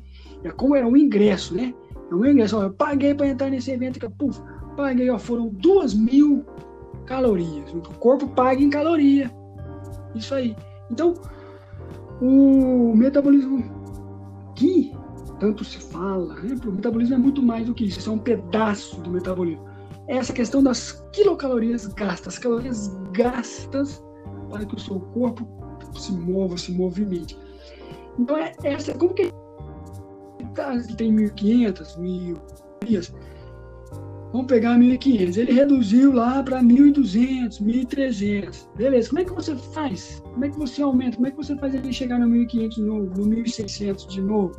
É 0.42 0.50
como 0.50 0.74
era 0.74 0.86
um 0.86 0.96
ingresso, 0.96 1.54
né? 1.54 1.74
Um 2.14 2.26
ingresso. 2.26 2.58
Ó, 2.58 2.64
eu 2.64 2.72
paguei 2.72 3.14
para 3.14 3.28
entrar 3.28 3.50
nesse 3.50 3.70
evento, 3.70 3.98
que, 3.98 4.08
puf, 4.08 4.40
paguei, 4.76 5.10
ó, 5.10 5.18
foram 5.18 5.48
duas 5.48 5.94
mil 5.94 6.44
calorias. 7.06 7.72
O 7.72 7.80
corpo 7.98 8.28
paga 8.28 8.60
em 8.62 8.70
caloria. 8.70 9.30
Isso 10.14 10.34
aí. 10.34 10.56
Então, 10.90 11.14
o 12.20 12.94
metabolismo 12.94 13.64
que 14.54 14.92
tanto 15.40 15.64
se 15.64 15.78
fala, 15.78 16.34
né? 16.36 16.56
o 16.64 16.70
metabolismo 16.70 17.16
é 17.16 17.18
muito 17.18 17.42
mais 17.42 17.66
do 17.66 17.74
que 17.74 17.84
isso, 17.84 17.98
isso 17.98 18.10
é 18.10 18.12
um 18.12 18.18
pedaço 18.18 19.00
do 19.00 19.10
metabolismo. 19.10 19.64
É 20.06 20.16
essa 20.16 20.32
questão 20.32 20.62
das 20.62 21.04
quilocalorias 21.12 21.86
gastas, 21.88 22.34
as 22.34 22.38
calorias 22.38 22.88
gastas 23.12 24.00
para 24.48 24.64
que 24.64 24.76
o 24.76 24.78
seu 24.78 25.00
corpo 25.00 25.44
se 25.98 26.12
mova, 26.12 26.56
se 26.56 26.70
movimente. 26.70 27.36
Então, 28.18 28.36
é 28.36 28.52
essa, 28.62 28.94
como 28.94 29.14
que 29.14 29.32
ele 30.56 30.94
tem 30.96 31.14
1.500, 31.14 31.98
1.000 31.98 32.36
calorias, 32.80 33.14
vamos 34.32 34.46
pegar 34.46 34.78
1.500, 34.78 35.36
ele 35.36 35.52
reduziu 35.52 36.12
lá 36.12 36.42
para 36.42 36.62
1.200, 36.62 37.60
1.300, 37.60 38.68
beleza, 38.76 39.08
como 39.08 39.20
é 39.20 39.24
que 39.24 39.32
você 39.32 39.56
faz? 39.56 40.20
Como 40.24 40.44
é 40.44 40.50
que 40.50 40.58
você 40.58 40.82
aumenta? 40.82 41.16
Como 41.16 41.26
é 41.26 41.30
que 41.30 41.36
você 41.36 41.56
faz 41.56 41.74
ele 41.74 41.92
chegar 41.92 42.18
no 42.18 42.26
1.500 42.26 42.68
de 42.68 42.82
novo, 42.82 43.06
no 43.18 43.36
1.600 43.36 44.06
de 44.08 44.22
novo? 44.22 44.56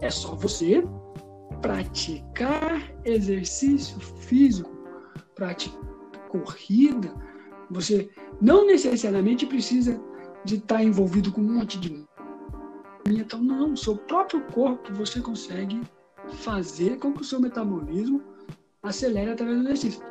É 0.00 0.10
só 0.10 0.34
você 0.34 0.82
praticar 1.60 2.90
exercício 3.04 4.00
físico, 4.00 4.70
praticar 5.34 5.78
corrida. 6.30 7.12
Você 7.70 8.08
não 8.40 8.66
necessariamente 8.66 9.46
precisa 9.46 10.00
de 10.44 10.56
estar 10.56 10.82
envolvido 10.82 11.30
com 11.30 11.40
um 11.40 11.54
monte 11.54 11.78
de 11.78 12.04
então 13.06 13.42
não, 13.42 13.76
seu 13.76 13.96
próprio 13.96 14.40
corpo 14.52 14.92
você 14.94 15.20
consegue 15.20 15.80
fazer 16.34 16.98
com 16.98 17.12
que 17.12 17.22
o 17.22 17.24
seu 17.24 17.40
metabolismo 17.40 18.22
acelere 18.82 19.30
através 19.30 19.58
do 19.58 19.64
exercício. 19.64 20.02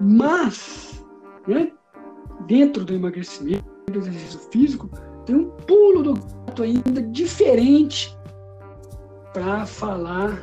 Mas, 0.00 1.04
né, 1.46 1.72
dentro 2.46 2.84
do 2.84 2.94
emagrecimento, 2.94 3.64
do 3.90 3.98
exercício 3.98 4.40
físico, 4.50 4.90
tem 5.26 5.36
um 5.36 5.50
pulo 5.50 6.02
do 6.02 6.14
gato 6.14 6.62
ainda 6.62 7.02
diferente 7.02 8.16
para 9.32 9.66
falar 9.66 10.38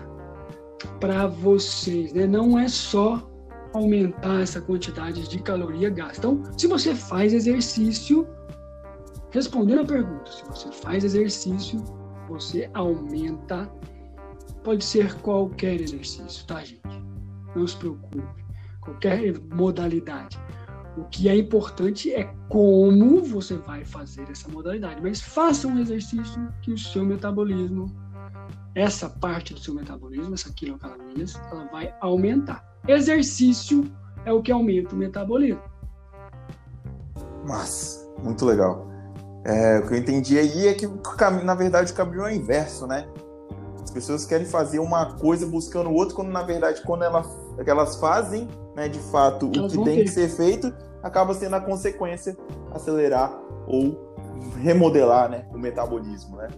para 0.99 1.27
vocês. 1.27 2.13
Né? 2.13 2.25
Não 2.27 2.57
é 2.57 2.67
só 2.67 3.29
aumentar 3.73 4.41
essa 4.41 4.61
quantidade 4.61 5.27
de 5.27 5.39
caloria 5.39 5.89
gasta. 5.89 6.19
Então, 6.19 6.43
se 6.57 6.67
você 6.67 6.95
faz 6.95 7.33
exercício, 7.33 8.27
respondendo 9.31 9.81
a 9.81 9.85
pergunta, 9.85 10.31
se 10.31 10.45
você 10.45 10.71
faz 10.71 11.03
exercício, 11.03 11.83
você 12.27 12.69
aumenta. 12.73 13.71
Pode 14.63 14.83
ser 14.83 15.13
qualquer 15.21 15.79
exercício, 15.79 16.45
tá, 16.45 16.63
gente? 16.63 17.07
não 17.57 17.67
se 17.67 17.75
preocupe. 17.77 18.23
Qualquer 18.81 19.39
modalidade. 19.53 20.39
O 20.97 21.03
que 21.05 21.29
é 21.29 21.35
importante 21.35 22.13
é 22.13 22.23
como 22.49 23.23
você 23.23 23.55
vai 23.57 23.85
fazer 23.85 24.29
essa 24.31 24.49
modalidade. 24.49 25.01
Mas 25.01 25.21
faça 25.21 25.67
um 25.67 25.79
exercício 25.79 26.51
que 26.61 26.71
o 26.71 26.77
seu 26.77 27.05
metabolismo, 27.05 27.87
essa 28.73 29.09
parte 29.09 29.53
do 29.53 29.59
seu 29.59 29.73
metabolismo, 29.73 30.33
essa 30.33 30.51
quilocalorias, 30.53 31.35
ela 31.51 31.65
vai 31.65 31.93
aumentar. 32.01 32.65
Exercício 32.87 33.83
é 34.25 34.31
o 34.31 34.41
que 34.41 34.51
aumenta 34.51 34.95
o 34.95 34.97
metabolismo. 34.97 35.61
Mas, 37.47 38.09
muito 38.23 38.45
legal. 38.45 38.87
É, 39.43 39.79
o 39.79 39.87
que 39.87 39.93
eu 39.93 39.97
entendi 39.97 40.37
aí 40.37 40.67
é 40.67 40.73
que, 40.73 40.87
na 41.43 41.55
verdade, 41.55 41.91
o 41.91 41.95
caminho 41.95 42.25
é 42.25 42.35
inverso, 42.35 42.85
né? 42.85 43.07
As 43.81 43.91
pessoas 43.91 44.25
querem 44.25 44.45
fazer 44.45 44.79
uma 44.79 45.13
coisa 45.13 45.47
buscando 45.47 45.89
o 45.89 45.93
outro, 45.93 46.15
quando 46.15 46.29
na 46.29 46.43
verdade, 46.43 46.81
quando 46.85 47.03
elas, 47.03 47.27
elas 47.65 47.95
fazem, 47.95 48.47
né, 48.75 48.89
de 48.89 48.99
fato, 48.99 49.49
elas 49.55 49.73
o 49.73 49.77
que 49.77 49.83
tem 49.85 49.97
ter. 49.99 50.03
que 50.03 50.09
ser 50.09 50.27
feito, 50.27 50.73
acaba 51.01 51.33
sendo 51.33 51.55
a 51.55 51.61
consequência 51.61 52.37
acelerar 52.73 53.39
ou 53.65 54.13
remodelar, 54.61 55.29
né, 55.29 55.45
o 55.53 55.57
metabolismo, 55.57 56.35
né? 56.35 56.49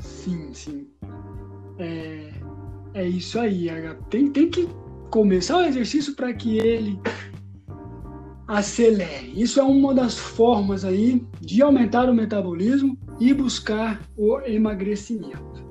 Sim, 0.00 0.52
sim. 0.52 0.88
É, 1.78 2.30
é 2.94 3.04
isso 3.06 3.38
aí. 3.38 3.68
Tem, 4.10 4.30
tem 4.30 4.50
que 4.50 4.68
começar 5.10 5.58
o 5.58 5.62
exercício 5.62 6.14
para 6.14 6.32
que 6.32 6.58
ele 6.58 7.00
acelere. 8.48 9.30
Isso 9.40 9.60
é 9.60 9.62
uma 9.62 9.94
das 9.94 10.16
formas 10.16 10.82
aí 10.82 11.26
de 11.38 11.60
aumentar 11.62 12.08
o 12.08 12.14
metabolismo 12.14 12.96
e 13.20 13.34
buscar 13.34 14.00
o 14.16 14.40
emagrecimento. 14.40 15.62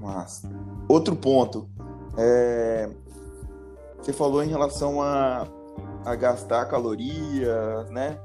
Mas 0.00 0.44
outro 0.88 1.16
ponto, 1.16 1.68
é... 2.16 2.88
você 4.00 4.12
falou 4.12 4.42
em 4.42 4.48
relação 4.48 5.02
a, 5.02 5.48
a 6.04 6.14
gastar 6.14 6.64
calorias, 6.66 7.90
né, 7.90 8.18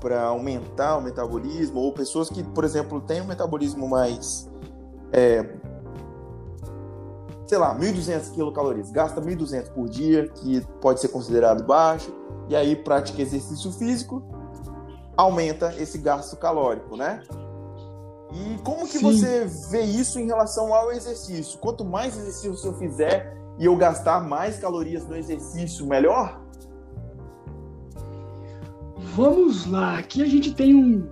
para 0.00 0.22
aumentar 0.22 0.96
o 0.96 1.02
metabolismo 1.02 1.80
ou 1.80 1.92
pessoas 1.92 2.30
que, 2.30 2.44
por 2.44 2.64
exemplo, 2.64 3.00
têm 3.00 3.20
um 3.20 3.26
metabolismo 3.26 3.88
mais 3.88 4.48
é, 5.12 5.44
sei 7.46 7.58
lá, 7.58 7.76
1.200 7.76 8.32
quilocalorias, 8.32 8.92
gasta 8.92 9.20
1.200 9.20 9.70
por 9.72 9.88
dia, 9.88 10.28
que 10.28 10.60
pode 10.80 11.00
ser 11.00 11.08
considerado 11.08 11.64
baixo, 11.64 12.14
e 12.50 12.56
aí 12.56 12.74
pratica 12.74 13.22
exercício 13.22 13.70
físico, 13.70 14.24
aumenta 15.16 15.72
esse 15.78 15.96
gasto 15.98 16.36
calórico, 16.36 16.96
né? 16.96 17.22
E 18.32 18.58
como 18.64 18.88
que 18.88 18.98
Sim. 18.98 19.04
você 19.04 19.46
vê 19.70 19.82
isso 19.82 20.18
em 20.18 20.26
relação 20.26 20.74
ao 20.74 20.90
exercício? 20.90 21.60
Quanto 21.60 21.84
mais 21.84 22.18
exercício 22.18 22.70
eu 22.70 22.74
fizer 22.74 23.36
e 23.56 23.66
eu 23.66 23.76
gastar 23.76 24.20
mais 24.20 24.58
calorias 24.58 25.06
no 25.06 25.16
exercício, 25.16 25.86
melhor? 25.86 26.40
Vamos 29.14 29.66
lá, 29.66 29.98
aqui 29.98 30.20
a 30.20 30.26
gente 30.26 30.52
tem 30.52 30.74
um. 30.74 31.08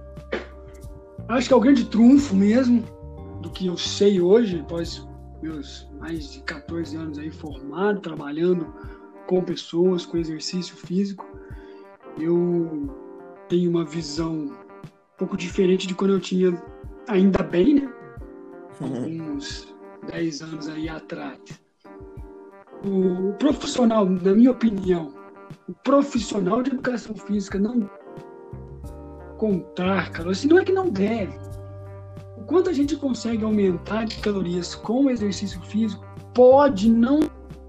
Acho 1.29 1.47
que 1.47 1.55
é 1.55 1.57
o 1.57 1.61
grande 1.61 1.85
trunfo 1.85 2.35
mesmo 2.35 2.83
do 3.41 3.49
que 3.49 3.69
eu 3.69 3.77
sei 3.77 4.21
hoje, 4.21 4.59
após 4.59 5.07
meus 5.41 5.89
mais 6.01 6.33
de 6.33 6.41
14 6.41 6.97
anos 6.97 7.17
aí 7.17 7.31
formado, 7.31 8.01
trabalhando 8.01 8.75
com 9.29 9.43
pessoas, 9.43 10.07
com 10.07 10.17
exercício 10.17 10.75
físico, 10.75 11.25
eu 12.19 12.89
tenho 13.47 13.71
uma 13.71 13.85
visão 13.85 14.33
um 14.33 15.17
pouco 15.19 15.37
diferente 15.37 15.87
de 15.87 15.95
quando 15.95 16.15
eu 16.15 16.21
tinha, 16.21 16.61
ainda 17.07 17.43
bem, 17.43 17.75
né? 17.75 17.93
Uhum. 18.81 19.35
Uns 19.35 19.75
10 20.11 20.43
anos 20.43 20.69
aí 20.69 20.89
atrás. 20.89 21.39
O 22.83 23.35
profissional, 23.35 24.07
na 24.07 24.35
minha 24.35 24.51
opinião, 24.51 25.13
o 25.69 25.75
profissional 25.85 26.63
de 26.63 26.71
educação 26.71 27.15
física 27.15 27.59
não 27.59 27.89
contar 29.37 30.11
calorias, 30.11 30.45
não 30.45 30.59
é 30.59 30.65
que 30.65 30.73
não 30.73 30.89
deve, 30.89 31.39
quanto 32.47 32.71
a 32.71 32.73
gente 32.73 32.97
consegue 32.97 33.45
aumentar 33.45 34.07
de 34.07 34.17
calorias 34.21 34.75
com 34.75 35.05
o 35.05 35.11
exercício 35.11 35.61
físico 35.63 36.03
pode 36.35 36.91
não 36.91 37.21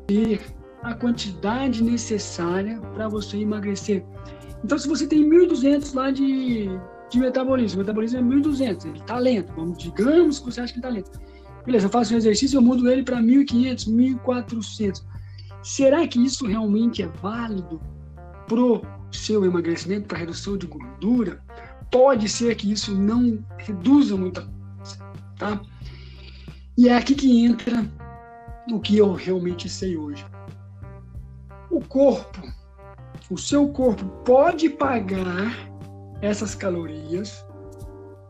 ter 0.07 0.58
a 0.83 0.93
quantidade 0.93 1.83
necessária 1.83 2.79
para 2.93 3.07
você 3.07 3.37
emagrecer. 3.37 4.05
Então, 4.63 4.77
se 4.77 4.87
você 4.87 5.07
tem 5.07 5.29
1.200 5.29 5.93
lá 5.93 6.11
de, 6.11 6.69
de 7.09 7.19
metabolismo, 7.19 7.77
o 7.77 7.83
metabolismo 7.83 8.19
é 8.19 8.21
1.200, 8.21 8.85
ele 8.85 8.99
está 8.99 9.17
lento, 9.17 9.53
vamos, 9.53 9.77
digamos 9.77 10.39
que 10.39 10.45
você 10.45 10.61
acha 10.61 10.73
que 10.73 10.79
está 10.79 10.89
lento. 10.89 11.19
Beleza, 11.65 11.87
eu 11.87 11.91
faço 11.91 12.13
um 12.13 12.17
exercício, 12.17 12.57
eu 12.57 12.61
mudo 12.61 12.89
ele 12.89 13.03
para 13.03 13.17
1.500, 13.21 13.89
1.400. 14.23 15.03
Será 15.61 16.07
que 16.07 16.23
isso 16.23 16.45
realmente 16.45 17.03
é 17.03 17.07
válido 17.07 17.81
pro 18.47 18.81
seu 19.11 19.45
emagrecimento, 19.45 20.07
para 20.07 20.17
redução 20.17 20.57
de 20.57 20.67
gordura? 20.67 21.41
Pode 21.91 22.29
ser 22.29 22.55
que 22.55 22.71
isso 22.71 22.95
não 22.95 23.43
reduza 23.57 24.15
muita 24.15 24.47
tá? 25.39 25.59
E 26.77 26.89
é 26.89 26.95
aqui 26.95 27.15
que 27.15 27.43
entra 27.43 27.89
o 28.71 28.79
que 28.79 28.97
eu 28.97 29.13
realmente 29.13 29.67
sei 29.67 29.97
hoje. 29.97 30.23
O 31.71 31.81
corpo, 31.81 32.41
o 33.29 33.37
seu 33.37 33.69
corpo 33.69 34.05
pode 34.25 34.69
pagar 34.69 35.69
essas 36.21 36.55
calorias. 36.55 37.45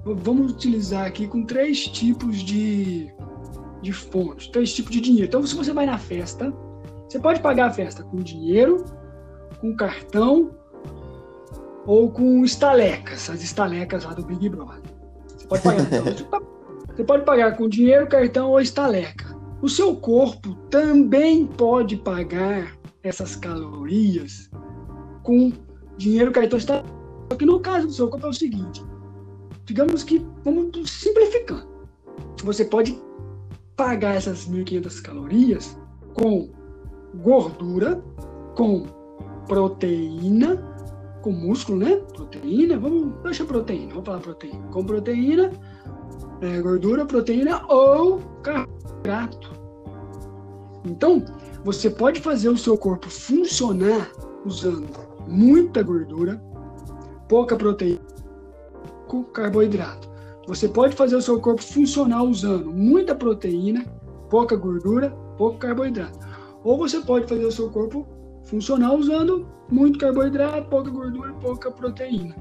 Vamos 0.04 0.52
utilizar 0.52 1.06
aqui 1.06 1.28
com 1.28 1.45
três 1.45 1.86
tipos 1.88 2.38
de, 2.38 3.12
de 3.82 3.93
fontes, 3.93 4.47
três 4.47 4.73
tipos 4.73 4.91
de 4.91 5.02
dinheiro. 5.02 5.28
Então, 5.28 5.45
se 5.45 5.56
você 5.56 5.73
vai 5.73 5.86
na 5.86 5.97
festa, 5.97 6.54
você 7.08 7.19
pode 7.19 7.41
pagar 7.41 7.67
a 7.67 7.71
festa 7.71 8.04
com 8.04 8.17
dinheiro, 8.17 8.84
com 9.62 9.75
cartão 9.75 10.52
ou 11.86 12.12
com 12.12 12.43
estalecas, 12.43 13.30
as 13.30 13.41
estalecas 13.41 14.04
lá 14.04 14.13
do 14.13 14.23
Big 14.23 14.49
Brother. 14.49 14.82
Você 15.28 15.47
pode 15.47 15.63
pagar. 15.63 15.82
Então, 15.82 16.41
Você 16.95 17.04
pode 17.04 17.25
pagar 17.25 17.56
com 17.56 17.69
dinheiro, 17.69 18.08
cartão 18.08 18.49
ou 18.49 18.60
estaleca. 18.60 19.38
O 19.62 19.69
seu 19.69 19.95
corpo 19.95 20.54
também 20.69 21.45
pode 21.45 21.97
pagar 21.97 22.78
essas 23.03 23.35
calorias 23.35 24.49
com 25.23 25.51
dinheiro, 25.97 26.31
cartão, 26.31 26.57
estaleca. 26.57 26.89
Só 27.31 27.38
que 27.38 27.45
no 27.45 27.59
caso 27.59 27.88
do 27.88 27.93
seu 27.93 28.09
corpo 28.09 28.27
é 28.27 28.29
o 28.29 28.33
seguinte: 28.33 28.83
digamos 29.65 30.03
que, 30.03 30.25
vamos 30.43 30.89
simplificando, 30.89 31.67
você 32.43 32.65
pode 32.65 32.99
pagar 33.75 34.15
essas 34.15 34.49
1.500 34.49 35.01
calorias 35.01 35.77
com 36.13 36.49
gordura, 37.15 38.03
com 38.55 38.85
proteína, 39.47 40.57
com 41.21 41.31
músculo, 41.31 41.79
né? 41.79 41.95
Proteína, 42.13 42.77
vamos, 42.77 43.13
deixa 43.23 43.45
proteína, 43.45 43.93
vamos 43.93 44.05
falar 44.05 44.19
proteína. 44.19 44.67
Com 44.67 44.83
proteína, 44.83 45.51
é, 46.41 46.62
gordura, 46.62 47.05
proteína 47.05 47.65
ou 47.67 48.19
carboidrato. 48.43 49.51
Então, 50.85 51.23
você 51.63 51.89
pode 51.89 52.22
fazer 52.22 52.50
o 52.50 52.58
seu 52.58 52.78
corpo 52.78 53.10
funcionar 53.10 54.10
usando 54.45 54.88
muita 55.28 55.84
gordura, 55.84 56.41
pouca 57.28 57.56
proteína, 57.56 58.00
pouco 59.08 59.32
carboidrato. 59.32 60.10
Você 60.48 60.67
pode 60.67 60.95
fazer 60.95 61.15
o 61.15 61.22
seu 61.22 61.39
corpo 61.39 61.62
funcionar 61.62 62.24
usando 62.24 62.72
muita 62.72 63.13
proteína, 63.13 63.86
pouca 64.30 64.56
gordura, 64.56 65.12
pouco 65.38 65.58
carboidrato. 65.60 66.17
Ou 66.63 66.78
você 66.78 67.02
pode 67.02 67.28
fazer 67.28 67.45
o 67.45 67.52
seu 67.52 67.69
corpo 67.69 68.08
funcionar 68.45 68.93
usando 68.93 69.48
muito 69.69 70.00
carboidrato, 70.00 70.69
pouca 70.69 70.89
gordura, 70.89 71.34
pouca 71.34 71.69
proteína. 71.69 72.36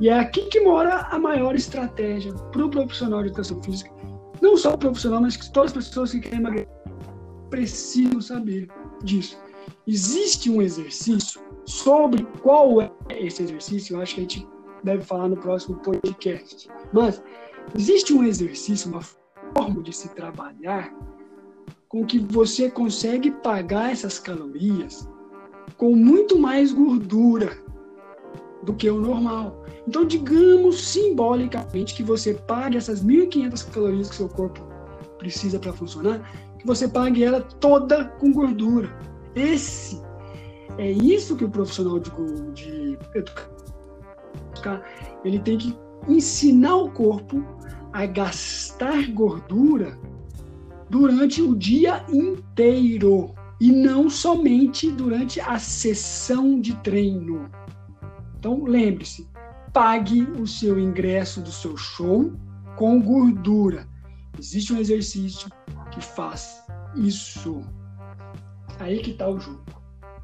E 0.00 0.08
é 0.08 0.18
aqui 0.18 0.42
que 0.46 0.60
mora 0.60 1.06
a 1.10 1.18
maior 1.18 1.54
estratégia 1.54 2.34
para 2.34 2.66
o 2.66 2.68
profissional 2.68 3.22
de 3.22 3.28
educação 3.28 3.62
física. 3.62 3.90
Não 4.40 4.56
só 4.56 4.74
o 4.74 4.78
profissional, 4.78 5.20
mas 5.20 5.36
todas 5.50 5.70
as 5.76 5.86
pessoas 5.86 6.10
que 6.10 6.20
querem 6.20 6.40
emagrecer 6.40 6.82
precisam 7.52 8.18
saber 8.18 8.66
disso. 9.04 9.38
Existe 9.86 10.50
um 10.50 10.62
exercício 10.62 11.38
sobre 11.66 12.24
qual 12.42 12.80
é 12.80 12.90
esse 13.10 13.42
exercício, 13.42 13.94
eu 13.94 14.00
acho 14.00 14.14
que 14.14 14.20
a 14.20 14.24
gente 14.24 14.48
deve 14.82 15.02
falar 15.02 15.28
no 15.28 15.36
próximo 15.36 15.76
podcast. 15.80 16.66
Mas 16.94 17.22
existe 17.76 18.14
um 18.14 18.24
exercício, 18.24 18.90
uma 18.90 19.02
forma 19.54 19.82
de 19.82 19.92
se 19.92 20.08
trabalhar 20.14 20.94
com 21.90 22.06
que 22.06 22.18
você 22.18 22.70
consegue 22.70 23.30
pagar 23.30 23.92
essas 23.92 24.18
calorias 24.18 25.06
com 25.76 25.94
muito 25.94 26.38
mais 26.38 26.72
gordura 26.72 27.54
do 28.62 28.72
que 28.72 28.88
o 28.88 28.98
normal. 28.98 29.62
Então, 29.86 30.06
digamos 30.06 30.80
simbolicamente 30.80 31.94
que 31.94 32.02
você 32.02 32.32
pague 32.32 32.78
essas 32.78 33.04
1.500 33.04 33.70
calorias 33.70 34.08
que 34.08 34.16
seu 34.16 34.28
corpo 34.30 34.72
precisa 35.18 35.58
para 35.58 35.72
funcionar, 35.72 36.20
que 36.62 36.66
você 36.66 36.86
pague 36.86 37.24
ela 37.24 37.40
toda 37.40 38.04
com 38.20 38.32
gordura. 38.32 38.88
Esse 39.34 40.00
é 40.78 40.90
isso 40.90 41.36
que 41.36 41.44
o 41.44 41.50
profissional 41.50 41.98
de, 41.98 42.10
de 42.54 42.98
educação 43.14 43.52
ele 45.24 45.40
tem 45.40 45.58
que 45.58 45.76
ensinar 46.08 46.76
o 46.76 46.90
corpo 46.90 47.44
a 47.92 48.06
gastar 48.06 49.10
gordura 49.10 49.98
durante 50.88 51.42
o 51.42 51.56
dia 51.56 52.04
inteiro 52.08 53.34
e 53.60 53.72
não 53.72 54.08
somente 54.08 54.90
durante 54.90 55.40
a 55.40 55.58
sessão 55.58 56.60
de 56.60 56.76
treino. 56.76 57.50
Então, 58.38 58.64
lembre-se, 58.64 59.28
pague 59.72 60.22
o 60.22 60.46
seu 60.46 60.78
ingresso 60.78 61.40
do 61.40 61.50
seu 61.50 61.76
show 61.76 62.32
com 62.76 63.00
gordura. 63.02 63.86
Existe 64.38 64.72
um 64.72 64.78
exercício 64.78 65.50
que 65.92 66.00
faz 66.00 66.62
isso. 66.96 67.62
Aí 68.78 69.00
que 69.00 69.14
tá 69.14 69.28
o 69.28 69.38
jogo. 69.38 69.62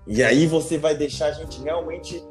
E 0.07 0.23
aí 0.23 0.47
você 0.47 0.79
vai 0.79 0.95
deixar 0.95 1.27
a 1.27 1.33
gente 1.33 1.61
realmente 1.63 2.23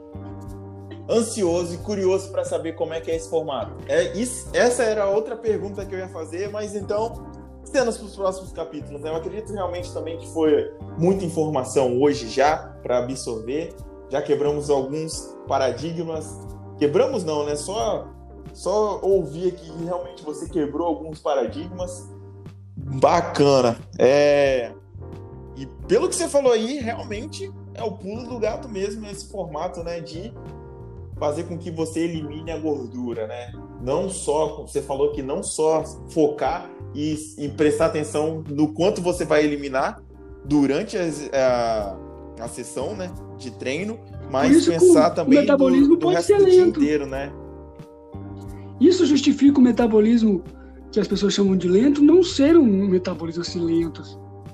ansioso 1.09 1.75
e 1.75 1.77
curioso 1.77 2.31
para 2.31 2.43
saber 2.43 2.73
como 2.73 2.93
é 2.93 2.99
que 2.99 3.09
é 3.09 3.15
esse 3.15 3.29
formato. 3.29 3.71
É, 3.87 4.13
isso, 4.17 4.49
essa 4.53 4.83
era 4.83 5.07
outra 5.07 5.37
pergunta 5.37 5.85
que 5.85 5.95
eu 5.95 5.99
ia 5.99 6.09
fazer, 6.09 6.49
mas 6.49 6.75
então, 6.75 7.31
cenas 7.63 7.97
para 7.97 8.07
os 8.07 8.15
próximos 8.15 8.51
capítulos. 8.51 9.01
Né? 9.01 9.09
Eu 9.09 9.15
acredito 9.15 9.53
realmente 9.53 9.93
também 9.93 10.17
que 10.17 10.27
foi 10.29 10.73
muita 10.97 11.23
informação 11.23 12.01
hoje 12.01 12.27
já 12.27 12.57
para 12.81 12.97
absorver. 12.97 13.73
Já 14.09 14.21
quebramos 14.21 14.69
alguns 14.69 15.37
paradigmas. 15.47 16.39
Quebramos 16.77 17.23
não, 17.23 17.45
né? 17.45 17.55
Só 17.55 18.07
só 18.53 18.99
ouvir 19.03 19.49
aqui 19.49 19.71
realmente 19.83 20.23
você 20.23 20.49
quebrou 20.49 20.87
alguns 20.87 21.19
paradigmas. 21.19 22.09
Bacana. 22.87 23.77
É... 23.97 24.71
E 25.55 25.65
pelo 25.87 26.07
que 26.07 26.15
você 26.15 26.27
falou 26.27 26.51
aí, 26.51 26.79
realmente 26.79 27.51
é 27.73 27.83
o 27.83 27.91
pulo 27.91 28.27
do 28.27 28.39
gato 28.39 28.69
mesmo 28.69 29.05
esse 29.07 29.29
formato, 29.29 29.83
né? 29.83 29.99
De 29.99 30.33
fazer 31.19 31.43
com 31.43 31.57
que 31.57 31.71
você 31.71 32.01
elimine 32.01 32.51
a 32.51 32.57
gordura, 32.57 33.27
né? 33.27 33.51
Não 33.81 34.09
só, 34.09 34.61
você 34.61 34.81
falou 34.81 35.11
que 35.11 35.21
não 35.21 35.41
só 35.41 35.83
focar 36.09 36.69
e, 36.93 37.15
e 37.37 37.49
prestar 37.49 37.87
atenção 37.87 38.43
no 38.49 38.73
quanto 38.73 39.01
você 39.01 39.25
vai 39.25 39.43
eliminar 39.43 40.01
durante 40.45 40.97
as, 40.97 41.29
a, 41.33 41.97
a 42.39 42.47
sessão, 42.47 42.95
né? 42.95 43.11
De 43.37 43.51
treino, 43.51 43.99
mas 44.31 44.65
pensar 44.65 45.11
também 45.11 45.39
o 45.39 45.41
metabolismo 45.41 45.95
do, 45.95 45.95
do 45.95 46.05
pode 46.05 46.23
ser 46.23 46.37
lento. 46.37 46.79
inteiro, 46.79 47.05
né? 47.05 47.31
Isso 48.79 49.05
justifica 49.05 49.59
o 49.59 49.61
metabolismo 49.61 50.43
que 50.91 50.99
as 50.99 51.07
pessoas 51.07 51.33
chamam 51.33 51.55
de 51.55 51.67
lento 51.67 52.01
não 52.01 52.23
ser 52.23 52.57
um 52.57 52.87
metabolismo 52.87 53.41
assim 53.41 53.59
lento. 53.59 54.01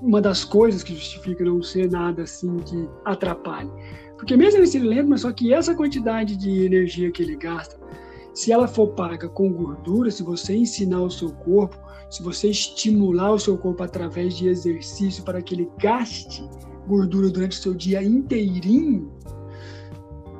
Uma 0.02 0.22
das 0.22 0.44
coisas 0.44 0.84
que 0.84 0.94
justifica 0.94 1.44
não 1.44 1.62
ser 1.62 1.90
nada 1.90 2.24
assim 2.24 2.58
que 2.58 2.90
atrapalhe. 3.06 3.72
Porque 4.18 4.36
mesmo 4.36 4.60
ele 4.60 4.68
sendo 4.68 4.88
lento, 4.88 5.10
mas 5.10 5.22
só 5.22 5.32
que 5.32 5.54
essa 5.54 5.76
quantidade 5.76 6.36
de 6.36 6.66
energia 6.66 7.12
que 7.12 7.24
ele 7.24 7.36
gasta, 7.36 7.78
se 8.34 8.52
ela 8.52 8.68
for 8.68 8.88
paga 8.88 9.30
com 9.30 9.52
gordura, 9.54 10.10
se 10.10 10.24
você 10.24 10.56
ensinar 10.56 11.02
o 11.02 11.10
seu 11.10 11.32
corpo, 11.32 11.78
se 12.10 12.24
você 12.24 12.50
estimular 12.50 13.32
o 13.32 13.40
seu 13.40 13.58
corpo 13.58 13.84
através 13.84 14.36
de 14.36 14.48
exercício 14.48 15.24
para 15.24 15.42
que 15.42 15.56
ele 15.56 15.70
gaste 15.80 16.48
gordura 16.88 17.30
durante 17.30 17.58
o 17.58 17.62
seu 17.62 17.74
dia 17.74 18.04
inteirinho, 18.04 19.12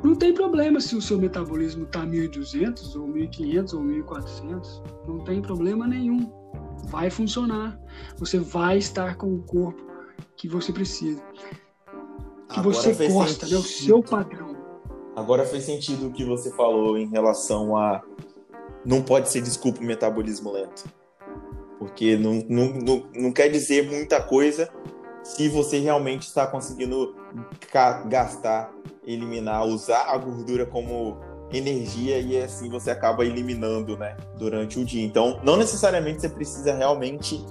não 0.04 0.16
tem 0.16 0.34
problema 0.34 0.82
se 0.82 0.96
o 0.96 1.02
seu 1.02 1.18
metabolismo 1.18 1.86
está 1.86 2.06
1.200 2.06 3.00
ou 3.00 3.08
1.500 3.08 3.74
ou 3.74 3.82
1.400. 3.82 4.84
Não 5.08 5.24
tem 5.24 5.42
problema 5.42 5.88
nenhum. 5.88 6.30
Vai 6.88 7.10
funcionar. 7.10 7.80
Você 8.18 8.38
vai 8.38 8.78
estar 8.78 9.16
com 9.16 9.34
o 9.34 9.42
corpo 9.44 9.82
que 10.36 10.48
você 10.48 10.74
precisa. 10.74 11.24
Que 12.50 12.60
Agora 12.60 12.76
você 12.76 13.08
gosta, 13.08 13.48
né? 13.48 13.56
o 13.56 13.62
seu 13.62 14.04
padrão. 14.04 14.54
Agora 15.16 15.46
fez 15.46 15.64
sentido 15.64 16.08
o 16.08 16.12
que 16.12 16.26
você 16.26 16.52
falou 16.52 16.98
em 16.98 17.08
relação 17.08 17.78
a. 17.78 18.02
Não 18.86 19.02
pode 19.02 19.30
ser 19.30 19.42
desculpa 19.42 19.80
o 19.80 19.86
metabolismo 19.86 20.52
lento. 20.52 20.84
Porque 21.80 22.18
não, 22.18 22.44
não, 22.50 22.74
não, 22.74 23.10
não 23.16 23.32
quer 23.32 23.48
dizer 23.50 23.90
muita 23.90 24.22
coisa 24.22 24.70
se 25.24 25.48
você 25.48 25.80
realmente 25.80 26.24
está 26.24 26.46
conseguindo 26.46 27.16
gastar 28.08 28.74
eliminar, 29.06 29.66
usar 29.66 30.06
a 30.10 30.18
gordura 30.18 30.66
como 30.66 31.18
energia 31.52 32.20
e 32.20 32.38
assim 32.42 32.70
você 32.70 32.90
acaba 32.90 33.26
eliminando, 33.26 33.98
né, 33.98 34.18
durante 34.38 34.80
o 34.80 34.86
dia. 34.86 35.04
Então, 35.04 35.40
não 35.44 35.56
necessariamente 35.56 36.22
você 36.22 36.30
precisa 36.30 36.74
realmente 36.74 37.46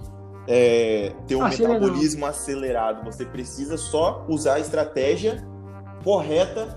é, 0.48 1.12
ter 1.26 1.36
um 1.36 1.48
metabolismo 1.48 2.26
acelerado. 2.26 3.04
Você 3.04 3.24
precisa 3.24 3.76
só 3.76 4.24
usar 4.28 4.54
a 4.54 4.60
estratégia 4.60 5.46
correta 6.02 6.74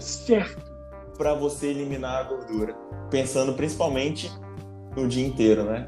para 1.17 1.33
você 1.33 1.67
eliminar 1.67 2.19
a 2.19 2.23
gordura, 2.23 2.75
pensando 3.09 3.53
principalmente 3.53 4.31
no 4.95 5.07
dia 5.07 5.25
inteiro, 5.25 5.63
né? 5.63 5.87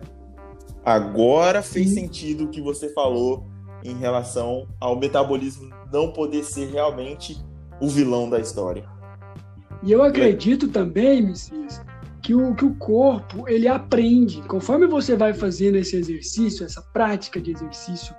Agora 0.83 1.61
fez 1.61 1.89
Sim. 1.89 1.95
sentido 1.95 2.45
o 2.45 2.47
que 2.47 2.61
você 2.61 2.93
falou 2.93 3.45
em 3.83 3.95
relação 3.95 4.67
ao 4.79 4.95
metabolismo 4.97 5.69
não 5.91 6.11
poder 6.11 6.43
ser 6.43 6.69
realmente 6.71 7.37
o 7.79 7.89
vilão 7.89 8.29
da 8.29 8.39
história. 8.39 8.85
E 9.83 9.91
eu 9.91 10.03
acredito 10.03 10.67
também, 10.67 11.21
Messias, 11.21 11.81
que 12.21 12.33
o, 12.33 12.53
que 12.55 12.65
o 12.65 12.75
corpo 12.75 13.47
ele 13.47 13.67
aprende. 13.67 14.41
Conforme 14.43 14.87
você 14.87 15.15
vai 15.15 15.33
fazendo 15.33 15.75
esse 15.75 15.95
exercício, 15.95 16.65
essa 16.65 16.81
prática 16.93 17.39
de 17.39 17.51
exercício 17.51 18.15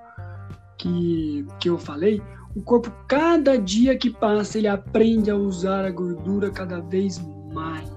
que, 0.79 1.47
que 1.59 1.69
eu 1.69 1.79
falei, 1.79 2.23
o 2.55 2.63
corpo, 2.63 2.91
cada 3.07 3.59
dia 3.59 3.97
que 3.99 4.11
passa, 4.11 4.59
ele 4.59 4.69
aprende 4.69 5.31
a 5.31 5.37
usar 5.37 5.85
a 5.85 5.91
gordura 5.91 6.51
cada 6.51 6.81
vez 6.81 7.21
mais. 7.53 7.91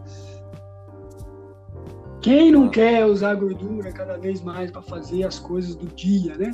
Quem 2.22 2.52
não 2.52 2.70
quer 2.70 3.06
usar 3.06 3.34
gordura 3.36 3.92
cada 3.92 4.18
vez 4.18 4.42
mais 4.42 4.70
para 4.70 4.82
fazer 4.82 5.24
as 5.24 5.40
coisas 5.40 5.76
do 5.76 5.88
dia, 5.88 6.38
né? 6.38 6.52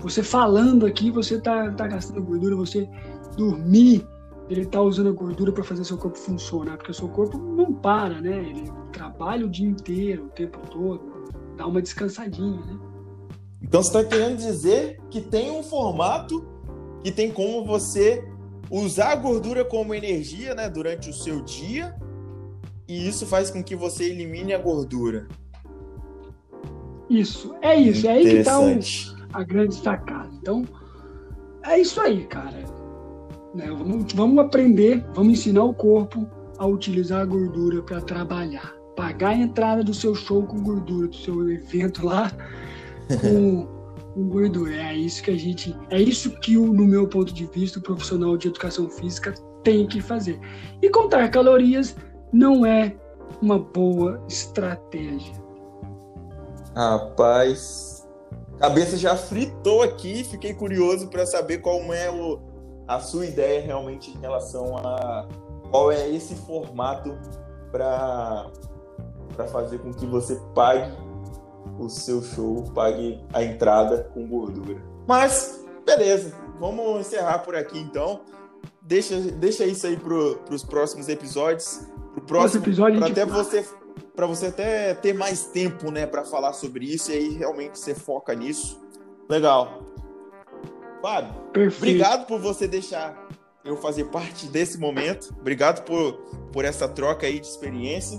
Você 0.00 0.22
falando 0.22 0.86
aqui, 0.86 1.10
você 1.10 1.40
tá, 1.40 1.70
tá 1.72 1.86
gastando 1.86 2.22
gordura, 2.22 2.56
você 2.56 2.88
dormir 3.36 4.04
ele 4.48 4.62
está 4.62 4.80
usando 4.80 5.10
a 5.10 5.12
gordura 5.12 5.52
para 5.52 5.62
fazer 5.62 5.84
seu 5.84 5.98
corpo 5.98 6.16
funcionar, 6.16 6.76
porque 6.76 6.90
o 6.90 6.94
seu 6.94 7.08
corpo 7.08 7.36
não 7.36 7.72
para, 7.72 8.20
né? 8.20 8.38
Ele 8.38 8.70
trabalha 8.92 9.44
o 9.44 9.48
dia 9.48 9.68
inteiro, 9.68 10.26
o 10.26 10.28
tempo 10.30 10.58
todo, 10.70 11.28
dá 11.56 11.66
uma 11.66 11.82
descansadinha, 11.82 12.58
né? 12.60 12.78
Então 13.62 13.82
você 13.82 13.88
está 13.88 14.04
querendo 14.04 14.38
dizer 14.38 14.98
que 15.10 15.20
tem 15.20 15.50
um 15.50 15.62
formato 15.62 16.46
que 17.02 17.12
tem 17.12 17.30
como 17.30 17.64
você 17.64 18.26
usar 18.70 19.12
a 19.12 19.16
gordura 19.16 19.64
como 19.64 19.94
energia, 19.94 20.54
né, 20.54 20.68
durante 20.68 21.10
o 21.10 21.12
seu 21.12 21.42
dia, 21.42 21.94
e 22.86 23.06
isso 23.06 23.26
faz 23.26 23.50
com 23.50 23.62
que 23.62 23.76
você 23.76 24.04
elimine 24.04 24.54
a 24.54 24.58
gordura. 24.58 25.26
Isso, 27.10 27.54
é 27.60 27.74
isso, 27.76 28.06
é 28.06 28.12
aí 28.12 28.22
que 28.22 28.36
está 28.36 28.58
a 29.32 29.42
grande 29.42 29.74
sacada. 29.74 30.30
Então, 30.40 30.64
é 31.64 31.78
isso 31.78 32.00
aí, 32.00 32.24
cara 32.26 32.77
né? 33.58 33.66
Vamos, 33.66 34.12
vamos 34.12 34.38
aprender, 34.38 35.04
vamos 35.12 35.32
ensinar 35.32 35.64
o 35.64 35.74
corpo 35.74 36.26
a 36.58 36.66
utilizar 36.66 37.20
a 37.20 37.24
gordura 37.24 37.82
para 37.82 38.00
trabalhar. 38.00 38.72
Pagar 38.96 39.30
a 39.30 39.36
entrada 39.36 39.82
do 39.82 39.92
seu 39.92 40.14
show 40.14 40.44
com 40.44 40.62
gordura, 40.62 41.08
do 41.08 41.16
seu 41.16 41.50
evento 41.50 42.06
lá 42.06 42.30
com, 43.20 43.66
com 44.14 44.28
gordura. 44.28 44.74
É 44.74 44.96
isso 44.96 45.22
que 45.22 45.30
a 45.30 45.36
gente. 45.36 45.76
É 45.90 46.00
isso 46.00 46.30
que, 46.40 46.56
no 46.56 46.86
meu 46.86 47.08
ponto 47.08 47.32
de 47.32 47.46
vista, 47.46 47.78
o 47.78 47.82
profissional 47.82 48.36
de 48.36 48.48
educação 48.48 48.88
física 48.88 49.34
tem 49.62 49.86
que 49.86 50.00
fazer. 50.00 50.40
E 50.80 50.88
contar 50.88 51.28
calorias 51.30 51.96
não 52.32 52.64
é 52.64 52.94
uma 53.42 53.58
boa 53.58 54.22
estratégia. 54.28 55.34
Rapaz, 56.74 58.08
cabeça 58.58 58.96
já 58.96 59.16
fritou 59.16 59.82
aqui, 59.82 60.24
fiquei 60.24 60.54
curioso 60.54 61.08
para 61.08 61.26
saber 61.26 61.58
qual 61.58 61.92
é 61.92 62.10
o, 62.10 62.40
a 62.88 62.98
sua 63.00 63.26
ideia 63.26 63.60
realmente 63.60 64.10
em 64.10 64.18
relação 64.18 64.76
a 64.78 65.28
qual 65.70 65.92
é 65.92 66.08
esse 66.08 66.34
formato 66.34 67.16
para 67.70 68.50
fazer 69.52 69.78
com 69.78 69.92
que 69.92 70.06
você 70.06 70.40
pague 70.54 70.90
o 71.78 71.88
seu 71.88 72.22
show, 72.22 72.64
pague 72.74 73.22
a 73.32 73.44
entrada 73.44 74.10
com 74.14 74.26
gordura. 74.26 74.82
Mas, 75.06 75.64
beleza, 75.84 76.34
vamos 76.58 77.00
encerrar 77.00 77.40
por 77.40 77.54
aqui 77.54 77.78
então. 77.78 78.22
Deixa, 78.80 79.20
deixa 79.20 79.64
isso 79.64 79.86
aí 79.86 79.96
para 79.96 80.54
os 80.54 80.64
próximos 80.64 81.08
episódios. 81.08 81.86
Pro 82.14 82.22
próximo 82.22 82.64
episódio 82.64 82.98
para 82.98 83.10
até 83.10 83.24
você 83.24 83.64
para 84.16 84.26
você 84.26 84.46
até 84.46 84.94
ter 84.94 85.12
mais 85.12 85.44
tempo, 85.44 85.92
né, 85.92 86.04
para 86.04 86.24
falar 86.24 86.52
sobre 86.52 86.84
isso 86.84 87.12
e 87.12 87.14
aí 87.14 87.28
realmente 87.34 87.78
você 87.78 87.94
foca 87.94 88.34
nisso. 88.34 88.80
Legal. 89.28 89.87
Fábio, 91.00 91.32
Perfeito. 91.52 91.76
obrigado 91.76 92.26
por 92.26 92.40
você 92.40 92.66
deixar 92.66 93.16
eu 93.64 93.76
fazer 93.76 94.04
parte 94.04 94.46
desse 94.46 94.78
momento. 94.78 95.34
Obrigado 95.40 95.84
por, 95.84 96.14
por 96.52 96.64
essa 96.64 96.88
troca 96.88 97.26
aí 97.26 97.38
de 97.38 97.46
experiência. 97.46 98.18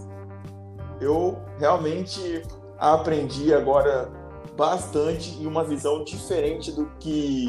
Eu 1.02 1.38
realmente 1.58 2.44
aprendi 2.78 3.54
agora 3.54 4.12
bastante 4.56 5.38
e 5.42 5.48
uma 5.48 5.64
visão 5.64 6.04
diferente 6.04 6.72
do 6.72 6.86
que 7.00 7.48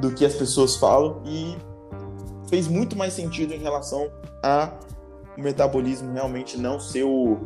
do 0.00 0.14
que 0.14 0.24
as 0.24 0.34
pessoas 0.34 0.76
falam 0.76 1.20
e 1.24 1.56
fez 2.48 2.68
muito 2.68 2.96
mais 2.96 3.12
sentido 3.12 3.52
em 3.52 3.58
relação 3.58 4.10
a 4.44 4.72
o 5.36 5.40
metabolismo 5.40 6.12
realmente 6.12 6.56
não 6.56 6.78
ser 6.78 7.04
o, 7.04 7.38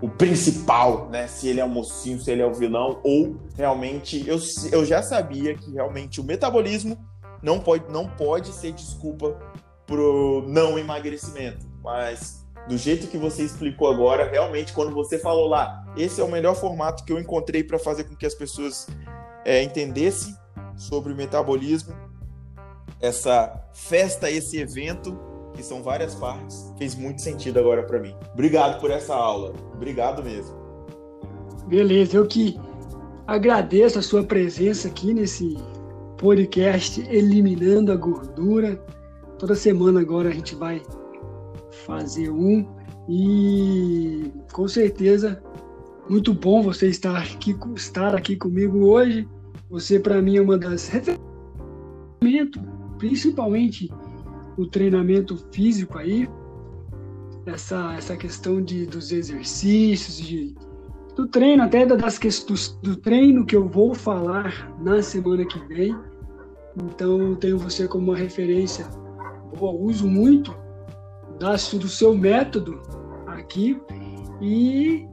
o 0.00 0.08
principal, 0.08 1.08
né? 1.08 1.26
Se 1.26 1.48
ele 1.48 1.60
é 1.60 1.64
o 1.64 1.68
mocinho, 1.68 2.20
se 2.20 2.30
ele 2.30 2.42
é 2.42 2.46
o 2.46 2.52
vilão, 2.52 3.00
ou 3.02 3.36
realmente 3.56 4.26
eu, 4.26 4.38
eu 4.70 4.84
já 4.84 5.02
sabia 5.02 5.54
que 5.54 5.70
realmente 5.72 6.20
o 6.20 6.24
metabolismo 6.24 6.98
não 7.42 7.60
pode, 7.60 7.90
não 7.90 8.08
pode 8.08 8.52
ser 8.52 8.72
desculpa 8.72 9.38
pro 9.86 10.44
não 10.46 10.78
emagrecimento. 10.78 11.66
Mas 11.82 12.44
do 12.68 12.76
jeito 12.76 13.06
que 13.06 13.16
você 13.16 13.42
explicou 13.42 13.90
agora, 13.90 14.28
realmente, 14.28 14.72
quando 14.72 14.92
você 14.92 15.18
falou 15.18 15.48
lá, 15.48 15.84
esse 15.96 16.20
é 16.20 16.24
o 16.24 16.30
melhor 16.30 16.54
formato 16.54 17.04
que 17.04 17.12
eu 17.12 17.18
encontrei 17.18 17.62
para 17.62 17.78
fazer 17.78 18.04
com 18.04 18.16
que 18.16 18.26
as 18.26 18.34
pessoas 18.34 18.86
é, 19.44 19.62
entendessem 19.62 20.34
sobre 20.76 21.12
o 21.12 21.16
metabolismo, 21.16 21.94
essa 23.00 23.64
festa, 23.72 24.30
esse 24.30 24.58
evento 24.58 25.16
que 25.56 25.62
são 25.62 25.82
várias 25.82 26.14
partes, 26.14 26.72
fez 26.78 26.94
muito 26.94 27.22
sentido 27.22 27.58
agora 27.58 27.82
para 27.82 27.98
mim. 27.98 28.14
Obrigado 28.34 28.80
por 28.80 28.90
essa 28.90 29.14
aula. 29.14 29.52
Obrigado 29.74 30.22
mesmo. 30.22 30.54
Beleza, 31.66 32.18
eu 32.18 32.26
que 32.26 32.60
agradeço 33.26 33.98
a 33.98 34.02
sua 34.02 34.22
presença 34.22 34.86
aqui 34.86 35.12
nesse 35.12 35.56
podcast 36.18 37.00
Eliminando 37.08 37.90
a 37.90 37.96
Gordura. 37.96 38.76
Toda 39.38 39.54
semana 39.54 40.00
agora 40.00 40.28
a 40.28 40.32
gente 40.32 40.54
vai 40.54 40.80
fazer 41.86 42.30
um 42.30 42.66
e 43.08 44.32
com 44.52 44.66
certeza 44.66 45.42
Muito 46.08 46.32
bom 46.32 46.62
você 46.62 46.88
estar 46.88 47.16
aqui, 47.16 47.56
estar 47.74 48.14
aqui 48.14 48.36
comigo 48.36 48.86
hoje. 48.86 49.28
Você, 49.68 49.98
para 49.98 50.22
mim, 50.22 50.36
é 50.36 50.40
uma 50.40 50.56
das 50.56 50.88
principalmente 52.96 53.90
o 54.56 54.66
treinamento 54.66 55.36
físico 55.52 55.98
aí, 55.98 56.28
essa, 57.46 57.94
essa 57.94 58.16
questão 58.16 58.60
de, 58.60 58.86
dos 58.86 59.12
exercícios, 59.12 60.18
de, 60.18 60.54
do 61.14 61.26
treino, 61.26 61.62
até 61.62 61.86
das 61.86 62.18
questões 62.18 62.78
do 62.82 62.96
treino 62.96 63.44
que 63.46 63.54
eu 63.54 63.68
vou 63.68 63.94
falar 63.94 64.74
na 64.80 65.02
semana 65.02 65.44
que 65.44 65.58
vem. 65.66 65.96
Então, 66.76 67.34
tenho 67.36 67.58
você 67.58 67.86
como 67.86 68.08
uma 68.08 68.16
referência 68.16 68.86
boa, 69.56 69.72
uso 69.72 70.06
muito 70.06 70.54
do 71.38 71.88
seu 71.88 72.16
método 72.16 72.80
aqui. 73.26 73.80
E 74.40 75.06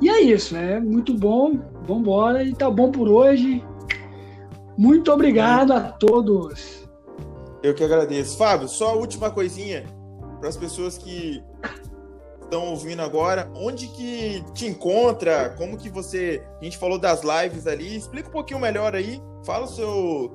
e 0.00 0.08
é 0.10 0.20
isso, 0.20 0.56
é 0.56 0.78
muito 0.78 1.14
bom. 1.14 1.58
Vamos 1.86 2.02
embora 2.02 2.42
e 2.42 2.54
tá 2.54 2.70
bom 2.70 2.90
por 2.90 3.08
hoje. 3.08 3.64
Muito 4.76 5.10
obrigado 5.10 5.72
a 5.72 5.80
todos. 5.80 6.85
Eu 7.62 7.74
que 7.74 7.82
agradeço. 7.82 8.36
Fábio, 8.36 8.68
só 8.68 8.90
a 8.90 8.94
última 8.94 9.30
coisinha 9.30 9.84
para 10.40 10.48
as 10.48 10.56
pessoas 10.56 10.98
que 10.98 11.42
estão 12.42 12.66
ouvindo 12.66 13.02
agora, 13.02 13.50
onde 13.54 13.88
que 13.88 14.44
te 14.54 14.66
encontra? 14.66 15.50
Como 15.56 15.76
que 15.76 15.88
você, 15.88 16.42
a 16.60 16.64
gente 16.64 16.78
falou 16.78 16.98
das 16.98 17.22
lives 17.22 17.66
ali, 17.66 17.96
explica 17.96 18.28
um 18.28 18.32
pouquinho 18.32 18.60
melhor 18.60 18.94
aí. 18.94 19.20
Fala 19.44 19.64
o 19.64 19.68
seu 19.68 20.34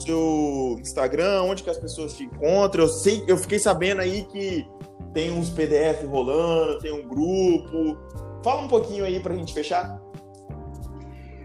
seu 0.00 0.78
Instagram, 0.80 1.42
onde 1.42 1.62
que 1.62 1.70
as 1.70 1.76
pessoas 1.76 2.14
te 2.14 2.24
encontram. 2.24 2.84
Eu 2.84 2.88
sei, 2.88 3.24
eu 3.26 3.36
fiquei 3.36 3.58
sabendo 3.58 4.00
aí 4.00 4.24
que 4.24 4.66
tem 5.12 5.30
uns 5.30 5.50
PDF 5.50 6.04
rolando, 6.06 6.78
tem 6.78 6.92
um 6.92 7.06
grupo. 7.06 7.98
Fala 8.42 8.62
um 8.62 8.68
pouquinho 8.68 9.04
aí 9.04 9.20
pra 9.20 9.34
gente 9.34 9.52
fechar. 9.52 10.00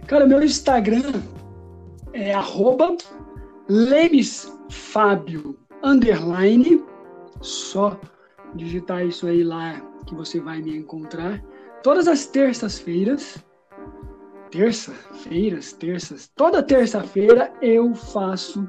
Cara, 0.08 0.26
meu 0.26 0.42
Instagram 0.42 1.22
é 2.14 2.34
arroba 2.34 2.96
lemesfábio, 4.68 5.58
underline, 5.84 6.84
só 7.42 8.00
digitar 8.56 9.06
isso 9.06 9.28
aí 9.28 9.44
lá 9.44 9.82
que 10.06 10.14
você 10.14 10.40
vai 10.40 10.62
me 10.62 10.78
encontrar. 10.78 11.44
Todas 11.84 12.08
as 12.08 12.26
terças-feiras, 12.26 13.44
terça-feiras, 14.52 15.74
terças, 15.74 16.32
toda 16.36 16.64
terça-feira 16.64 17.52
eu 17.62 17.94
faço 17.94 18.68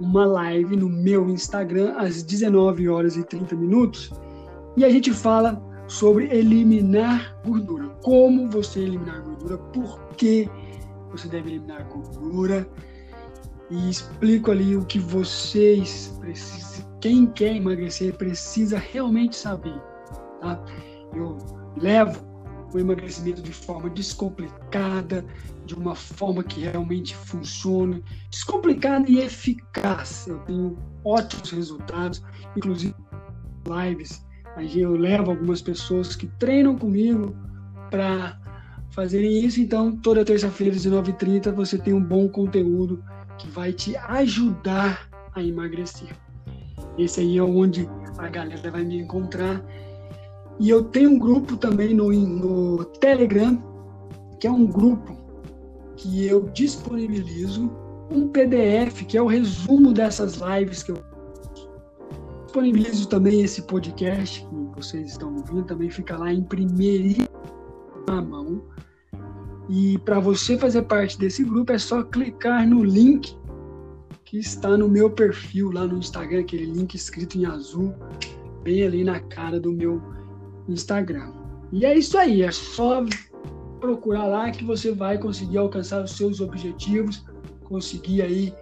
uma 0.00 0.24
live 0.24 0.76
no 0.76 0.88
meu 0.88 1.28
Instagram 1.28 1.94
às 1.96 2.22
19 2.22 2.88
horas 2.88 3.16
e 3.16 3.24
30 3.24 3.54
minutos 3.56 4.10
e 4.76 4.84
a 4.84 4.90
gente 4.90 5.12
fala 5.12 5.62
sobre 5.86 6.26
eliminar 6.26 7.36
gordura. 7.44 7.88
Como 8.02 8.48
você 8.48 8.80
eliminar 8.80 9.22
gordura, 9.22 9.58
por 9.58 10.00
que 10.16 10.48
você 11.10 11.28
deve 11.28 11.50
eliminar 11.50 11.86
gordura. 11.88 12.66
E 13.72 13.90
explico 13.90 14.50
ali 14.50 14.76
o 14.76 14.84
que 14.84 14.98
vocês 14.98 16.14
precisam, 16.20 16.86
quem 17.00 17.26
quer 17.26 17.56
emagrecer 17.56 18.14
precisa 18.16 18.78
realmente 18.78 19.34
saber. 19.34 19.80
Tá? 20.40 20.62
Eu 21.14 21.38
levo 21.80 22.20
o 22.74 22.78
emagrecimento 22.78 23.42
de 23.42 23.52
forma 23.52 23.88
descomplicada, 23.90 25.24
de 25.64 25.74
uma 25.74 25.94
forma 25.94 26.44
que 26.44 26.60
realmente 26.60 27.16
funciona, 27.16 28.00
descomplicada 28.30 29.10
e 29.10 29.20
eficaz. 29.20 30.26
Eu 30.26 30.38
tenho 30.40 30.78
ótimos 31.04 31.50
resultados, 31.50 32.22
inclusive 32.56 32.94
lives 33.66 34.22
Aí 34.56 34.80
eu 34.80 34.94
levo 34.94 35.30
algumas 35.30 35.62
pessoas 35.62 36.14
que 36.14 36.26
treinam 36.38 36.76
comigo 36.76 37.34
para 37.90 38.38
fazerem 38.90 39.44
isso. 39.44 39.60
Então, 39.60 39.96
toda 39.96 40.24
terça-feira, 40.24 40.74
às 40.74 40.84
19h30, 40.84 41.52
você 41.52 41.78
tem 41.78 41.94
um 41.94 42.02
bom 42.02 42.28
conteúdo 42.28 43.02
que 43.42 43.48
vai 43.48 43.72
te 43.72 43.96
ajudar 43.96 45.08
a 45.34 45.42
emagrecer. 45.42 46.16
Esse 46.96 47.20
aí 47.20 47.38
é 47.38 47.42
onde 47.42 47.88
a 48.16 48.28
galera 48.28 48.70
vai 48.70 48.84
me 48.84 49.00
encontrar. 49.00 49.60
E 50.60 50.70
eu 50.70 50.84
tenho 50.84 51.10
um 51.10 51.18
grupo 51.18 51.56
também 51.56 51.92
no, 51.92 52.12
no 52.12 52.84
Telegram, 52.84 53.60
que 54.38 54.46
é 54.46 54.50
um 54.50 54.64
grupo 54.64 55.16
que 55.96 56.24
eu 56.24 56.48
disponibilizo 56.50 57.68
um 58.12 58.28
PDF, 58.28 59.04
que 59.06 59.18
é 59.18 59.22
o 59.22 59.26
resumo 59.26 59.92
dessas 59.92 60.36
lives 60.36 60.84
que 60.84 60.92
eu 60.92 61.02
disponibilizo 62.44 63.08
também 63.08 63.40
esse 63.40 63.62
podcast 63.62 64.46
que 64.46 64.54
vocês 64.76 65.12
estão 65.12 65.34
ouvindo, 65.34 65.64
também 65.64 65.90
fica 65.90 66.16
lá 66.16 66.32
em 66.32 66.44
primeira 66.44 67.28
mão. 68.06 68.62
E 69.68 69.98
para 69.98 70.18
você 70.18 70.58
fazer 70.58 70.82
parte 70.82 71.18
desse 71.18 71.44
grupo 71.44 71.72
é 71.72 71.78
só 71.78 72.02
clicar 72.02 72.66
no 72.66 72.84
link 72.84 73.36
que 74.24 74.38
está 74.38 74.76
no 74.76 74.88
meu 74.88 75.10
perfil 75.10 75.70
lá 75.70 75.86
no 75.86 75.98
Instagram, 75.98 76.40
aquele 76.40 76.64
link 76.64 76.94
escrito 76.94 77.36
em 77.36 77.44
azul, 77.44 77.94
bem 78.62 78.82
ali 78.82 79.04
na 79.04 79.20
cara 79.20 79.60
do 79.60 79.70
meu 79.72 80.00
Instagram. 80.68 81.32
E 81.70 81.84
é 81.84 81.96
isso 81.96 82.16
aí, 82.16 82.42
é 82.42 82.50
só 82.50 83.04
procurar 83.78 84.26
lá 84.26 84.50
que 84.50 84.64
você 84.64 84.90
vai 84.90 85.18
conseguir 85.18 85.58
alcançar 85.58 86.02
os 86.02 86.12
seus 86.16 86.40
objetivos, 86.40 87.24
conseguir 87.64 88.22
aí 88.22 88.54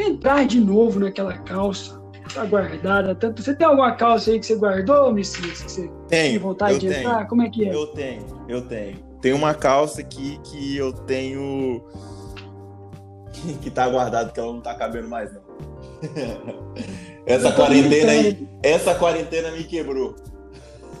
entrar 0.00 0.46
de 0.46 0.60
novo 0.60 0.98
naquela 0.98 1.38
calça 1.38 2.02
tá 2.32 2.44
guardada. 2.44 3.14
Tanto, 3.14 3.42
você 3.42 3.54
tem 3.54 3.66
alguma 3.66 3.92
calça 3.92 4.30
aí 4.30 4.40
que 4.40 4.46
você 4.46 4.56
guardou, 4.56 5.12
Messias? 5.12 5.62
Que 5.62 5.70
você 5.70 5.90
tenho, 6.08 6.30
tem 6.30 6.38
vontade 6.38 6.78
de 6.78 6.88
tenho. 6.88 7.00
entrar? 7.00 7.26
Como 7.26 7.42
é 7.42 7.50
que 7.50 7.68
é? 7.68 7.74
Eu 7.74 7.86
tenho, 7.88 8.22
eu 8.48 8.62
tenho. 8.62 9.03
Tem 9.24 9.32
uma 9.32 9.54
calça 9.54 10.02
aqui 10.02 10.38
que 10.44 10.76
eu 10.76 10.92
tenho 10.92 11.82
que 13.62 13.70
tá 13.70 13.88
guardado 13.88 14.34
que 14.34 14.38
ela 14.38 14.52
não 14.52 14.60
tá 14.60 14.74
cabendo 14.74 15.08
mais 15.08 15.32
não. 15.32 15.40
essa 17.24 17.50
quarentena 17.50 18.12
aí, 18.12 18.46
essa 18.62 18.94
quarentena 18.94 19.50
me 19.52 19.64
quebrou. 19.64 20.14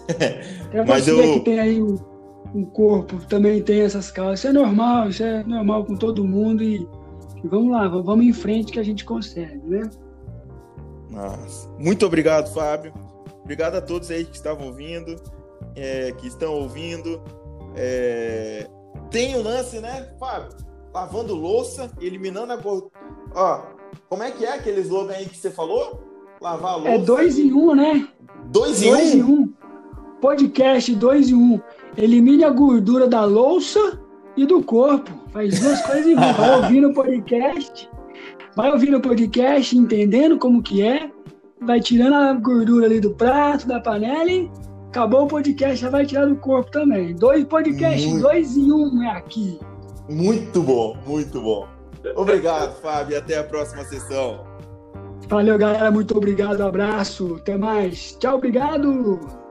É 0.72 0.82
Mas 0.84 1.06
eu 1.06 1.34
que 1.34 1.40
tem 1.40 1.60
aí 1.60 1.82
um, 1.82 2.64
corpo, 2.72 3.16
também 3.26 3.62
tem 3.62 3.82
essas 3.82 4.10
calças. 4.10 4.38
Isso 4.38 4.48
é 4.48 4.52
normal, 4.52 5.10
isso 5.10 5.22
é 5.22 5.44
normal 5.44 5.84
com 5.84 5.94
todo 5.94 6.24
mundo 6.24 6.62
e, 6.62 6.76
e 7.42 7.48
vamos 7.48 7.72
lá, 7.72 7.86
vamos 7.88 8.24
em 8.24 8.32
frente 8.32 8.72
que 8.72 8.80
a 8.80 8.82
gente 8.82 9.04
consegue, 9.04 9.60
né? 9.66 9.88
Nossa. 11.10 11.68
Muito 11.78 12.06
obrigado, 12.06 12.52
Fábio. 12.54 12.92
Obrigado 13.42 13.76
a 13.76 13.82
todos 13.82 14.10
aí 14.10 14.24
que 14.24 14.34
estavam 14.34 14.66
ouvindo, 14.68 15.14
é, 15.76 16.10
que 16.12 16.26
estão 16.26 16.54
ouvindo. 16.54 17.22
É... 17.74 18.68
Tem 19.10 19.36
o 19.36 19.42
lance, 19.42 19.80
né, 19.80 20.08
Fábio? 20.18 20.56
Lavando 20.92 21.34
louça, 21.34 21.90
eliminando 22.00 22.52
a 22.52 22.56
gordura. 22.56 22.92
Ó, 23.34 23.62
como 24.08 24.22
é 24.22 24.30
que 24.30 24.44
é 24.44 24.54
aquele 24.54 24.80
slogan 24.80 25.14
aí 25.14 25.26
que 25.26 25.36
você 25.36 25.50
falou? 25.50 26.02
Lavar 26.40 26.74
a 26.74 26.74
é 26.74 26.76
louça. 26.76 26.90
É 26.90 26.98
dois 26.98 27.38
em 27.38 27.52
um, 27.52 27.74
né? 27.74 28.08
Dois 28.46 28.82
em 28.82 28.90
dois 28.90 29.14
um? 29.14 29.18
Em 29.18 29.22
um. 29.22 29.52
Podcast 30.20 30.94
dois 30.94 31.30
em 31.30 31.34
um. 31.34 31.60
Elimine 31.96 32.44
a 32.44 32.50
gordura 32.50 33.06
da 33.08 33.24
louça 33.24 34.00
e 34.36 34.46
do 34.46 34.62
corpo. 34.62 35.10
Faz 35.32 35.60
duas 35.60 35.80
coisas 35.86 36.06
em 36.06 36.16
um. 36.16 36.32
Vai 36.32 36.56
ouvindo 36.56 36.90
o 36.90 36.94
podcast 36.94 37.90
vai 38.54 38.70
ouvindo 38.70 38.98
o 38.98 39.00
podcast, 39.00 39.76
entendendo 39.76 40.38
como 40.38 40.62
que 40.62 40.82
é, 40.82 41.10
vai 41.60 41.80
tirando 41.80 42.14
a 42.14 42.32
gordura 42.34 42.86
ali 42.86 43.00
do 43.00 43.10
prato, 43.10 43.66
da 43.66 43.80
panela 43.80 44.30
e 44.30 44.50
acabou 44.94 45.24
o 45.24 45.26
podcast, 45.26 45.76
já 45.76 45.90
vai 45.90 46.06
tirar 46.06 46.26
do 46.26 46.36
corpo 46.36 46.70
também. 46.70 47.16
Dois 47.16 47.44
podcasts, 47.44 48.06
muito... 48.06 48.22
dois 48.22 48.56
em 48.56 48.70
um 48.70 49.02
é 49.02 49.10
aqui. 49.10 49.58
Muito 50.08 50.62
bom, 50.62 50.96
muito 51.04 51.40
bom. 51.42 51.66
Obrigado, 52.14 52.80
Fábio, 52.80 53.18
até 53.18 53.38
a 53.38 53.44
próxima 53.44 53.82
sessão. 53.84 54.46
Valeu, 55.28 55.58
galera, 55.58 55.90
muito 55.90 56.16
obrigado, 56.16 56.60
abraço, 56.60 57.36
até 57.40 57.56
mais. 57.56 58.16
Tchau, 58.20 58.36
obrigado. 58.36 59.43